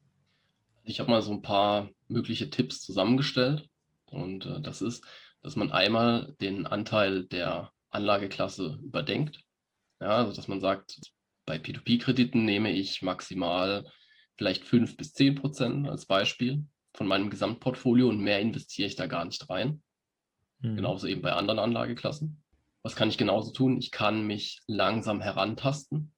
Ich 0.87 1.01
habe 1.01 1.11
mal 1.11 1.21
so 1.21 1.31
ein 1.31 1.41
paar 1.41 1.89
mögliche 2.07 2.49
Tipps 2.49 2.81
zusammengestellt. 2.81 3.69
Und 4.05 4.45
äh, 4.45 4.61
das 4.61 4.81
ist, 4.81 5.03
dass 5.41 5.57
man 5.57 5.71
einmal 5.71 6.35
den 6.39 6.65
Anteil 6.65 7.25
der 7.25 7.71
Anlageklasse 7.89 8.79
überdenkt. 8.81 9.41
Ja, 9.99 10.17
also 10.17 10.33
dass 10.33 10.47
man 10.47 10.61
sagt, 10.61 10.99
bei 11.45 11.57
P2P-Krediten 11.57 12.45
nehme 12.45 12.71
ich 12.71 13.01
maximal 13.01 13.85
vielleicht 14.37 14.63
5 14.63 14.95
bis 14.95 15.13
10 15.13 15.35
Prozent 15.35 15.89
als 15.89 16.05
Beispiel 16.05 16.65
von 16.93 17.07
meinem 17.07 17.29
Gesamtportfolio 17.29 18.07
und 18.07 18.21
mehr 18.21 18.39
investiere 18.39 18.87
ich 18.87 18.95
da 18.95 19.07
gar 19.07 19.25
nicht 19.25 19.49
rein. 19.49 19.83
Mhm. 20.59 20.77
Genauso 20.77 21.07
eben 21.07 21.21
bei 21.21 21.33
anderen 21.33 21.59
Anlageklassen. 21.59 22.43
Was 22.81 22.95
kann 22.95 23.09
ich 23.09 23.17
genauso 23.17 23.51
tun? 23.51 23.77
Ich 23.77 23.91
kann 23.91 24.25
mich 24.25 24.61
langsam 24.67 25.21
herantasten. 25.21 26.13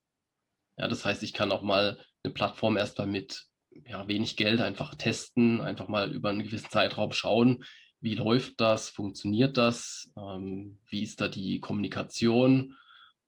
Ja, 0.76 0.86
das 0.86 1.04
heißt, 1.04 1.24
ich 1.24 1.32
kann 1.32 1.50
auch 1.50 1.62
mal 1.62 1.98
eine 2.22 2.32
Plattform 2.32 2.76
erstmal 2.76 3.08
mit 3.08 3.49
ja, 3.86 4.06
wenig 4.08 4.36
Geld 4.36 4.60
einfach 4.60 4.94
testen, 4.94 5.60
einfach 5.60 5.88
mal 5.88 6.12
über 6.12 6.30
einen 6.30 6.42
gewissen 6.42 6.70
Zeitraum 6.70 7.12
schauen, 7.12 7.64
wie 8.00 8.14
läuft 8.14 8.60
das, 8.60 8.88
funktioniert 8.88 9.56
das, 9.56 10.10
ähm, 10.16 10.78
wie 10.88 11.02
ist 11.02 11.20
da 11.20 11.28
die 11.28 11.60
Kommunikation, 11.60 12.76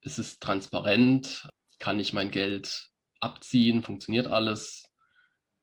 ist 0.00 0.18
es 0.18 0.38
transparent, 0.38 1.48
kann 1.78 2.00
ich 2.00 2.12
mein 2.12 2.30
Geld 2.30 2.90
abziehen, 3.20 3.82
funktioniert 3.82 4.26
alles, 4.26 4.90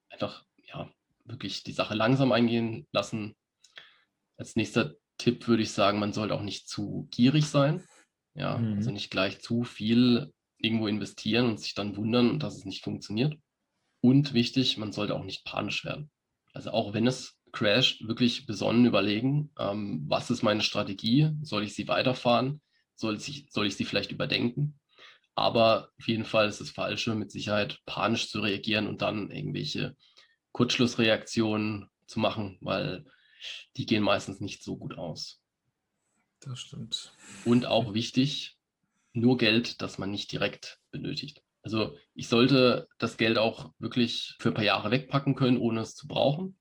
einfach 0.10 0.46
ja, 0.66 0.92
wirklich 1.26 1.64
die 1.64 1.72
Sache 1.72 1.96
langsam 1.96 2.32
eingehen 2.32 2.88
lassen. 2.92 3.36
Als 4.38 4.56
nächster 4.56 4.96
Tipp 5.18 5.48
würde 5.48 5.64
ich 5.64 5.72
sagen, 5.72 6.00
man 6.00 6.14
sollte 6.14 6.36
auch 6.36 6.42
nicht 6.42 6.70
zu 6.70 7.08
gierig 7.12 7.48
sein, 7.48 7.84
ja, 8.36 8.58
mhm. 8.58 8.78
also 8.78 8.92
nicht 8.92 9.12
gleich 9.12 9.42
zu 9.42 9.64
viel 9.64 10.32
irgendwo 10.58 10.88
investieren 10.88 11.48
und 11.48 11.60
sich 11.60 11.74
dann 11.74 11.98
wundern, 11.98 12.40
dass 12.40 12.58
es 12.58 12.66
nicht 12.66 12.84
funktioniert. 12.84 13.36
Und 14.02 14.34
wichtig, 14.34 14.78
man 14.78 14.92
sollte 14.92 15.16
auch 15.16 15.24
nicht 15.24 15.46
panisch 15.46 15.84
werden. 15.84 16.10
Also 16.54 16.72
auch 16.72 16.94
wenn 16.94 17.08
es 17.08 17.38
crasht, 17.52 18.08
wirklich 18.08 18.46
besonnen 18.46 18.86
überlegen, 18.86 19.52
ähm, 19.58 20.06
was 20.08 20.30
ist 20.30 20.44
meine 20.44 20.62
Strategie? 20.62 21.32
Soll 21.42 21.64
ich 21.64 21.76
sie 21.76 21.88
weiterfahren? 21.88 22.62
Soll 22.96 23.18
ich, 23.18 23.48
soll 23.50 23.68
ich 23.68 23.76
sie 23.76 23.86
vielleicht 23.86 24.12
überdenken? 24.12 24.80
Aber 25.36 25.90
auf 25.98 26.08
jeden 26.08 26.26
Fall 26.26 26.50
ist 26.50 26.60
es 26.60 26.72
falsche, 26.72 27.16
mit 27.16 27.32
Sicherheit 27.32 27.80
panisch 27.86 28.30
zu 28.30 28.42
reagieren 28.42 28.88
und 28.88 29.02
dann 29.02 29.32
irgendwelche 29.32 29.96
Kurzschlussreaktionen 30.52 31.90
zu 32.08 32.20
machen, 32.20 32.58
weil 32.62 33.06
die 33.78 33.86
gehen 33.86 34.04
meistens 34.04 34.42
nicht 34.42 34.64
so 34.64 34.76
gut 34.78 34.98
aus. 34.98 35.42
Das 36.42 36.60
stimmt. 36.60 37.14
Und 37.46 37.66
auch 37.66 37.94
wichtig, 37.94 38.58
nur 39.14 39.38
Geld, 39.38 39.82
das 39.82 39.98
man 39.98 40.12
nicht 40.12 40.32
direkt 40.32 40.80
benötigt. 40.92 41.42
Also 41.62 41.98
ich 42.14 42.28
sollte 42.28 42.88
das 42.98 43.18
Geld 43.18 43.38
auch 43.38 43.72
wirklich 43.80 44.36
für 44.40 44.50
ein 44.50 44.56
paar 44.56 44.64
Jahre 44.64 44.92
wegpacken 44.92 45.36
können, 45.36 45.58
ohne 45.58 45.82
es 45.82 45.96
zu 45.96 46.08
brauchen. 46.08 46.58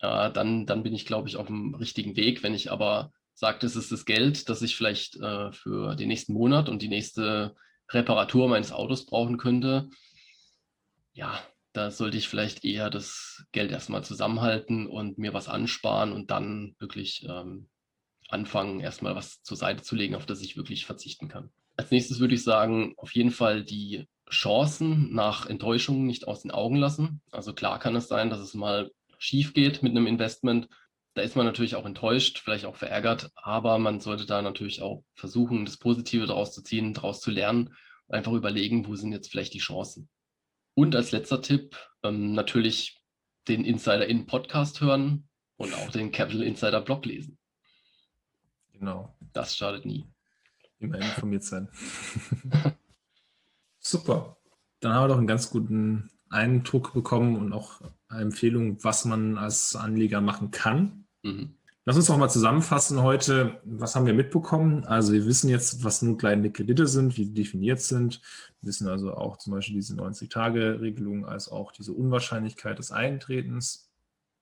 Äh, 0.00 0.32
dann, 0.32 0.66
dann 0.66 0.82
bin 0.82 0.94
ich, 0.94 1.06
glaube 1.06 1.28
ich, 1.28 1.36
auf 1.36 1.46
dem 1.46 1.74
richtigen 1.74 2.16
Weg. 2.16 2.42
Wenn 2.42 2.54
ich 2.54 2.70
aber 2.70 3.12
sage, 3.34 3.58
das 3.60 3.76
ist 3.76 3.92
das 3.92 4.04
Geld, 4.04 4.48
das 4.48 4.62
ich 4.62 4.76
vielleicht 4.76 5.16
äh, 5.16 5.52
für 5.52 5.96
den 5.96 6.08
nächsten 6.08 6.32
Monat 6.32 6.68
und 6.68 6.82
die 6.82 6.88
nächste 6.88 7.54
Reparatur 7.90 8.48
meines 8.48 8.72
Autos 8.72 9.06
brauchen 9.06 9.38
könnte, 9.38 9.88
ja, 11.12 11.40
da 11.72 11.90
sollte 11.90 12.16
ich 12.16 12.28
vielleicht 12.28 12.64
eher 12.64 12.90
das 12.90 13.44
Geld 13.52 13.70
erstmal 13.72 14.04
zusammenhalten 14.04 14.86
und 14.86 15.18
mir 15.18 15.34
was 15.34 15.48
ansparen 15.48 16.12
und 16.12 16.30
dann 16.30 16.74
wirklich 16.78 17.26
ähm, 17.28 17.68
anfangen, 18.28 18.80
erstmal 18.80 19.16
was 19.16 19.42
zur 19.42 19.56
Seite 19.56 19.82
zu 19.82 19.96
legen, 19.96 20.14
auf 20.14 20.26
das 20.26 20.40
ich 20.40 20.56
wirklich 20.56 20.86
verzichten 20.86 21.28
kann. 21.28 21.52
Als 21.76 21.90
nächstes 21.90 22.20
würde 22.20 22.34
ich 22.34 22.44
sagen, 22.44 22.94
auf 22.96 23.12
jeden 23.12 23.30
Fall 23.30 23.64
die 23.64 24.06
Chancen 24.30 25.12
nach 25.12 25.46
Enttäuschungen 25.46 26.06
nicht 26.06 26.26
aus 26.26 26.42
den 26.42 26.50
Augen 26.50 26.76
lassen. 26.76 27.20
Also 27.30 27.52
klar 27.52 27.78
kann 27.78 27.96
es 27.96 28.08
sein, 28.08 28.30
dass 28.30 28.40
es 28.40 28.54
mal 28.54 28.90
schief 29.18 29.54
geht 29.54 29.82
mit 29.82 29.92
einem 29.92 30.06
Investment. 30.06 30.68
Da 31.14 31.22
ist 31.22 31.36
man 31.36 31.46
natürlich 31.46 31.76
auch 31.76 31.86
enttäuscht, 31.86 32.38
vielleicht 32.38 32.64
auch 32.64 32.76
verärgert, 32.76 33.30
aber 33.36 33.78
man 33.78 34.00
sollte 34.00 34.26
da 34.26 34.42
natürlich 34.42 34.82
auch 34.82 35.04
versuchen, 35.14 35.64
das 35.64 35.76
Positive 35.76 36.26
daraus 36.26 36.52
zu 36.52 36.62
ziehen, 36.62 36.92
daraus 36.92 37.20
zu 37.20 37.30
lernen 37.30 37.74
und 38.06 38.16
einfach 38.16 38.32
überlegen, 38.32 38.86
wo 38.88 38.96
sind 38.96 39.12
jetzt 39.12 39.30
vielleicht 39.30 39.54
die 39.54 39.58
Chancen. 39.58 40.08
Und 40.74 40.96
als 40.96 41.12
letzter 41.12 41.40
Tipp, 41.40 41.76
ähm, 42.02 42.32
natürlich 42.32 43.00
den 43.46 43.64
Insider 43.64 44.06
in 44.06 44.26
Podcast 44.26 44.80
hören 44.80 45.28
und 45.56 45.72
auch 45.74 45.90
den 45.90 46.10
Capital 46.10 46.42
Insider 46.42 46.80
Blog 46.80 47.06
lesen. 47.06 47.38
Genau. 48.72 49.16
Das 49.32 49.56
schadet 49.56 49.86
nie. 49.86 50.08
Immer 50.78 50.98
informiert 50.98 51.44
sein. 51.44 51.68
Super. 53.78 54.36
Dann 54.80 54.92
haben 54.92 55.04
wir 55.04 55.08
doch 55.08 55.18
einen 55.18 55.26
ganz 55.26 55.50
guten 55.50 56.10
Eindruck 56.30 56.92
bekommen 56.92 57.36
und 57.36 57.52
auch 57.52 57.80
eine 58.08 58.22
Empfehlung, 58.22 58.82
was 58.82 59.04
man 59.04 59.38
als 59.38 59.76
Anleger 59.76 60.20
machen 60.20 60.50
kann. 60.50 61.06
Mhm. 61.22 61.54
Lass 61.86 61.96
uns 61.96 62.06
doch 62.06 62.16
mal 62.16 62.30
zusammenfassen 62.30 63.02
heute. 63.02 63.60
Was 63.64 63.94
haben 63.94 64.06
wir 64.06 64.14
mitbekommen? 64.14 64.86
Also 64.86 65.12
wir 65.12 65.26
wissen 65.26 65.50
jetzt, 65.50 65.84
was 65.84 66.00
notleidende 66.00 66.50
Kredite 66.50 66.86
sind, 66.86 67.18
wie 67.18 67.26
die 67.26 67.34
definiert 67.34 67.80
sind. 67.80 68.22
Wir 68.60 68.68
wissen 68.68 68.88
also 68.88 69.12
auch 69.14 69.36
zum 69.36 69.52
Beispiel 69.52 69.74
diese 69.74 69.94
90-Tage-Regelung 69.94 71.26
als 71.26 71.50
auch 71.50 71.72
diese 71.72 71.92
Unwahrscheinlichkeit 71.92 72.78
des 72.78 72.90
Eintretens. 72.90 73.90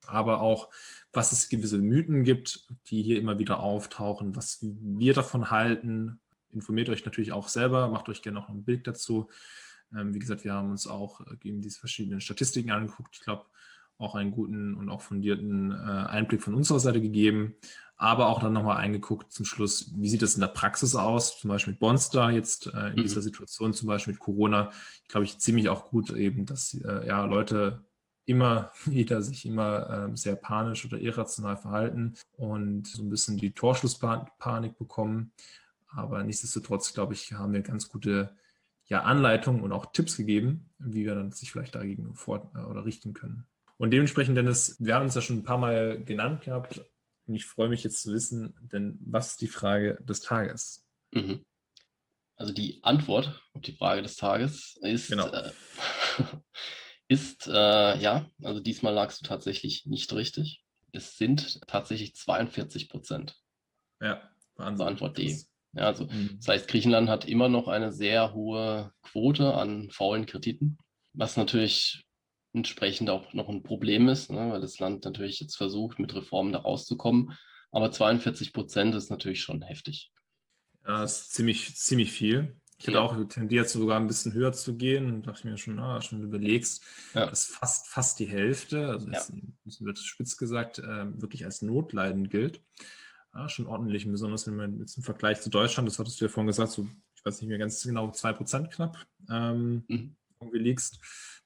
aber 0.06 0.40
auch, 0.40 0.68
was 1.12 1.32
es 1.32 1.48
gewisse 1.48 1.78
Mythen 1.78 2.24
gibt, 2.24 2.66
die 2.88 3.02
hier 3.02 3.18
immer 3.18 3.38
wieder 3.38 3.60
auftauchen, 3.60 4.36
was 4.36 4.58
wir 4.62 5.14
davon 5.14 5.50
halten. 5.50 6.20
Informiert 6.52 6.88
euch 6.88 7.04
natürlich 7.04 7.32
auch 7.32 7.48
selber, 7.48 7.88
macht 7.88 8.08
euch 8.08 8.22
gerne 8.22 8.38
noch 8.38 8.48
ein 8.48 8.64
Bild 8.64 8.86
dazu. 8.86 9.28
Ähm, 9.94 10.14
wie 10.14 10.18
gesagt, 10.18 10.44
wir 10.44 10.54
haben 10.54 10.70
uns 10.70 10.86
auch 10.86 11.20
äh, 11.20 11.36
eben 11.42 11.60
diese 11.60 11.78
verschiedenen 11.78 12.20
Statistiken 12.20 12.70
angeguckt. 12.70 13.16
Ich 13.16 13.22
glaube, 13.22 13.46
auch 13.98 14.14
einen 14.14 14.32
guten 14.32 14.74
und 14.74 14.88
auch 14.88 15.02
fundierten 15.02 15.70
äh, 15.70 15.74
Einblick 15.74 16.42
von 16.42 16.54
unserer 16.54 16.80
Seite 16.80 17.00
gegeben, 17.00 17.54
aber 17.96 18.28
auch 18.28 18.40
dann 18.40 18.52
nochmal 18.52 18.78
eingeguckt 18.78 19.32
zum 19.32 19.44
Schluss, 19.44 19.92
wie 19.96 20.08
sieht 20.08 20.22
das 20.22 20.34
in 20.34 20.40
der 20.40 20.48
Praxis 20.48 20.96
aus, 20.96 21.38
zum 21.38 21.48
Beispiel 21.48 21.74
mit 21.74 21.80
Bonstar 21.80 22.32
jetzt 22.32 22.66
äh, 22.66 22.88
in 22.88 22.94
mhm. 22.94 23.02
dieser 23.02 23.22
Situation, 23.22 23.74
zum 23.74 23.86
Beispiel 23.86 24.14
mit 24.14 24.20
Corona, 24.20 24.72
glaube 25.08 25.24
ich, 25.24 25.38
ziemlich 25.38 25.68
auch 25.68 25.90
gut 25.90 26.10
eben, 26.10 26.46
dass 26.46 26.72
ja 26.72 27.24
Leute 27.26 27.84
immer 28.24 28.72
wieder 28.86 29.22
sich 29.22 29.46
immer 29.46 30.08
äh, 30.10 30.16
sehr 30.16 30.36
panisch 30.36 30.84
oder 30.84 30.98
irrational 30.98 31.56
verhalten 31.56 32.14
und 32.32 32.86
so 32.86 33.02
ein 33.02 33.10
bisschen 33.10 33.36
die 33.36 33.52
Torschlusspanik 33.52 34.78
bekommen. 34.78 35.32
Aber 35.94 36.22
nichtsdestotrotz, 36.24 36.92
glaube 36.94 37.14
ich, 37.14 37.32
haben 37.32 37.52
wir 37.52 37.62
ganz 37.62 37.88
gute 37.88 38.36
ja, 38.86 39.02
Anleitungen 39.02 39.62
und 39.62 39.72
auch 39.72 39.92
Tipps 39.92 40.16
gegeben, 40.16 40.70
wie 40.78 41.04
wir 41.04 41.14
dann 41.14 41.32
sich 41.32 41.52
vielleicht 41.52 41.74
dagegen 41.74 42.14
vor 42.14 42.52
äh, 42.54 42.60
oder 42.60 42.84
richten 42.84 43.14
können. 43.14 43.46
Und 43.78 43.90
dementsprechend, 43.90 44.36
Dennis, 44.36 44.76
wir 44.78 44.94
haben 44.94 45.04
uns 45.04 45.14
ja 45.14 45.20
schon 45.20 45.38
ein 45.38 45.44
paar 45.44 45.58
Mal 45.58 46.02
genannt 46.04 46.42
gehabt. 46.42 46.80
Und 47.26 47.34
ich 47.34 47.46
freue 47.46 47.68
mich 47.68 47.84
jetzt 47.84 48.02
zu 48.02 48.12
wissen, 48.12 48.54
denn 48.60 48.98
was 49.00 49.32
ist 49.32 49.40
die 49.40 49.48
Frage 49.48 49.98
des 50.02 50.20
Tages? 50.20 50.84
Mhm. 51.12 51.44
Also 52.36 52.52
die 52.52 52.82
Antwort 52.82 53.42
auf 53.52 53.62
die 53.62 53.72
Frage 53.72 54.02
des 54.02 54.16
Tages 54.16 54.78
ist, 54.82 55.08
genau. 55.08 55.28
äh, 55.28 55.52
ist 57.08 57.46
äh, 57.46 57.98
ja, 57.98 58.28
also 58.42 58.60
diesmal 58.60 58.92
lagst 58.92 59.22
du 59.22 59.26
tatsächlich 59.26 59.86
nicht 59.86 60.12
richtig. 60.12 60.64
Es 60.92 61.16
sind 61.16 61.60
tatsächlich 61.68 62.14
42 62.14 62.88
Prozent. 62.88 63.36
Ja, 64.00 64.30
Wahnsinn. 64.56 64.72
Also 64.72 64.84
Antwort 64.84 65.18
D. 65.18 65.38
Ja, 65.74 65.84
also 65.84 66.04
mhm. 66.04 66.36
das 66.36 66.48
heißt, 66.48 66.68
Griechenland 66.68 67.08
hat 67.08 67.24
immer 67.24 67.48
noch 67.48 67.68
eine 67.68 67.92
sehr 67.92 68.34
hohe 68.34 68.92
Quote 69.02 69.54
an 69.54 69.90
faulen 69.90 70.26
Krediten, 70.26 70.78
was 71.14 71.36
natürlich 71.36 72.04
entsprechend 72.52 73.08
auch 73.08 73.32
noch 73.32 73.48
ein 73.48 73.62
Problem 73.62 74.08
ist, 74.08 74.30
ne, 74.30 74.50
weil 74.50 74.60
das 74.60 74.78
Land 74.78 75.04
natürlich 75.04 75.40
jetzt 75.40 75.56
versucht, 75.56 75.98
mit 75.98 76.14
Reformen 76.14 76.52
da 76.52 76.60
rauszukommen. 76.60 77.36
Aber 77.70 77.90
42 77.90 78.52
Prozent 78.52 78.94
ist 78.94 79.10
natürlich 79.10 79.40
schon 79.40 79.62
heftig. 79.62 80.12
Ja, 80.86 81.00
das 81.00 81.22
ist 81.22 81.32
ziemlich, 81.32 81.74
ziemlich 81.76 82.12
viel. 82.12 82.56
Ich 82.78 82.88
hätte 82.88 82.98
ja. 82.98 83.02
auch 83.04 83.16
tendiert, 83.28 83.68
sogar 83.70 83.98
ein 83.98 84.08
bisschen 84.08 84.32
höher 84.34 84.52
zu 84.52 84.76
gehen 84.76 85.06
und 85.06 85.26
dachte 85.26 85.46
mir 85.46 85.56
schon, 85.56 85.78
ah, 85.78 86.02
schon 86.02 86.22
überlegst, 86.22 86.82
ja. 87.14 87.26
das 87.26 87.44
ist 87.44 87.54
fast, 87.54 87.86
fast 87.86 88.18
die 88.18 88.26
Hälfte, 88.26 88.88
also 88.88 89.06
ja. 89.08 89.22
das 89.64 89.80
wird 89.80 89.98
spitz 90.00 90.36
gesagt, 90.36 90.80
äh, 90.80 91.22
wirklich 91.22 91.44
als 91.44 91.62
notleidend 91.62 92.30
gilt. 92.30 92.60
Ja, 93.34 93.48
schon 93.48 93.66
ordentlich, 93.66 94.06
besonders 94.06 94.46
wenn 94.46 94.56
man 94.56 94.78
jetzt 94.78 94.96
im 94.96 95.02
Vergleich 95.02 95.40
zu 95.40 95.50
Deutschland, 95.50 95.88
das 95.88 95.98
hattest 95.98 96.20
du 96.20 96.26
ja 96.26 96.28
vorhin 96.28 96.48
gesagt, 96.48 96.72
so, 96.72 96.86
ich 97.14 97.24
weiß 97.24 97.40
nicht 97.40 97.48
mehr 97.48 97.58
ganz 97.58 97.82
genau, 97.82 98.10
2% 98.10 98.68
knapp 98.68 98.98
ähm, 99.30 99.84
mhm. 99.88 100.16
irgendwie 100.40 100.58
liegst 100.58 101.00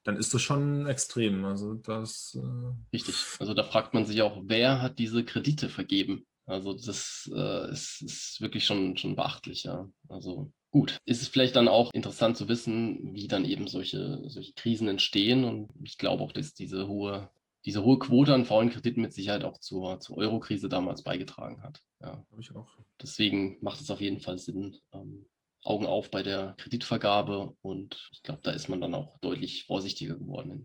dann 0.07 0.17
ist 0.17 0.33
das 0.33 0.43
schon 0.43 0.87
extrem. 0.87 1.45
Also 1.45 1.75
das. 1.75 2.39
Äh 2.41 2.95
Richtig. 2.95 3.15
Also 3.39 3.55
da 3.55 3.65
fragt 3.65 3.95
man 3.95 4.07
sich 4.07 4.23
auch, 4.23 4.43
wer 4.45 4.81
hat 4.81 4.99
diese 4.99 5.25
Kredite 5.25 5.69
vergeben? 5.69 6.27
Also 6.47 6.75
das 6.75 7.29
äh, 7.35 7.73
ist, 7.73 8.03
ist, 8.03 8.41
wirklich 8.41 8.65
schon, 8.65 8.97
schon 8.97 9.17
beachtlich, 9.17 9.65
ja. 9.65 9.89
Also 10.09 10.53
gut. 10.71 10.99
Ist 11.05 11.23
es 11.23 11.29
vielleicht 11.29 11.57
dann 11.57 11.67
auch 11.67 11.93
interessant 11.93 12.37
zu 12.37 12.49
wissen, 12.49 13.15
wie 13.15 13.27
dann 13.27 13.45
eben 13.45 13.67
solche, 13.67 14.23
solche 14.29 14.53
Krisen 14.53 14.87
entstehen. 14.87 15.45
Und 15.45 15.71
ich 15.83 15.99
glaube 15.99 16.23
auch, 16.23 16.31
dass 16.31 16.55
diese 16.55 16.87
hohe, 16.87 17.29
diese 17.67 17.83
hohe 17.83 17.99
Quote 17.99 18.33
an 18.33 18.45
faulen 18.45 18.71
Krediten 18.71 19.01
mit 19.01 19.13
Sicherheit 19.13 19.45
auch 19.45 19.59
zur, 19.59 19.99
zur 19.99 20.17
Euro-Krise 20.17 20.69
damals 20.69 21.03
beigetragen 21.03 21.63
hat. 21.63 21.83
Ja. 22.01 22.25
ich 22.39 22.55
auch. 22.55 22.69
Deswegen 23.03 23.59
macht 23.61 23.81
es 23.81 23.91
auf 23.91 24.01
jeden 24.01 24.21
Fall 24.21 24.39
Sinn, 24.39 24.77
ähm, 24.93 25.27
Augen 25.65 25.85
auf 25.85 26.13
bei 26.13 26.23
der 26.23 26.55
Kreditvergabe 26.59 27.57
und 27.61 28.09
ich 28.13 28.23
glaube, 28.23 28.41
da 28.45 28.53
ist 28.53 28.69
man 28.69 28.81
dann 28.81 28.95
auch 28.95 29.19
deutlich 29.19 29.65
vorsichtiger 29.65 30.15
geworden 30.15 30.53
in, 30.53 30.59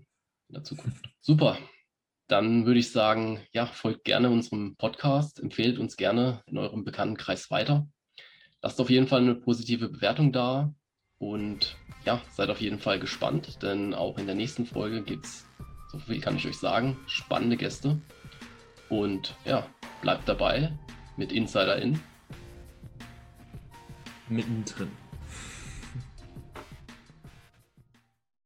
in 0.50 0.54
der 0.54 0.64
Zukunft. 0.64 1.10
Super. 1.22 1.58
Dann 2.28 2.68
würde 2.68 2.80
ich 2.80 2.92
sagen, 2.92 3.42
ja, 3.52 3.66
folgt 3.66 4.06
gerne 4.06 4.30
unserem 4.30 4.76
Podcast, 4.76 5.40
empfehlt 5.40 5.80
uns 5.80 5.98
gerne 5.98 6.44
in 6.46 6.60
eurem 6.60 6.86
Bekanntenkreis 6.86 7.50
weiter. 7.50 7.90
Lasst 8.62 8.80
auf 8.80 8.92
jeden 8.92 9.08
Fall 9.08 9.22
eine 9.22 9.36
positive 9.36 9.90
Bewertung 9.90 10.32
da 10.32 10.74
und 11.18 11.76
ja, 12.06 12.22
seid 12.32 12.50
auf 12.50 12.62
jeden 12.62 12.80
Fall 12.80 13.00
gespannt, 13.00 13.64
denn 13.64 13.96
auch 13.96 14.20
in 14.20 14.28
der 14.28 14.36
nächsten 14.36 14.68
Folge 14.68 15.02
gibt 15.04 15.26
es, 15.26 15.46
so 15.92 16.00
viel 16.00 16.22
kann 16.22 16.38
ich 16.38 16.48
euch 16.48 16.58
sagen, 16.58 16.98
spannende 17.08 17.58
Gäste. 17.58 18.00
Und 18.90 19.36
ja, 19.46 19.66
bleibt 20.02 20.28
dabei 20.28 20.72
mit 21.18 21.32
Insider 21.32 21.78
In 21.78 22.00
mittendrin. 24.30 25.01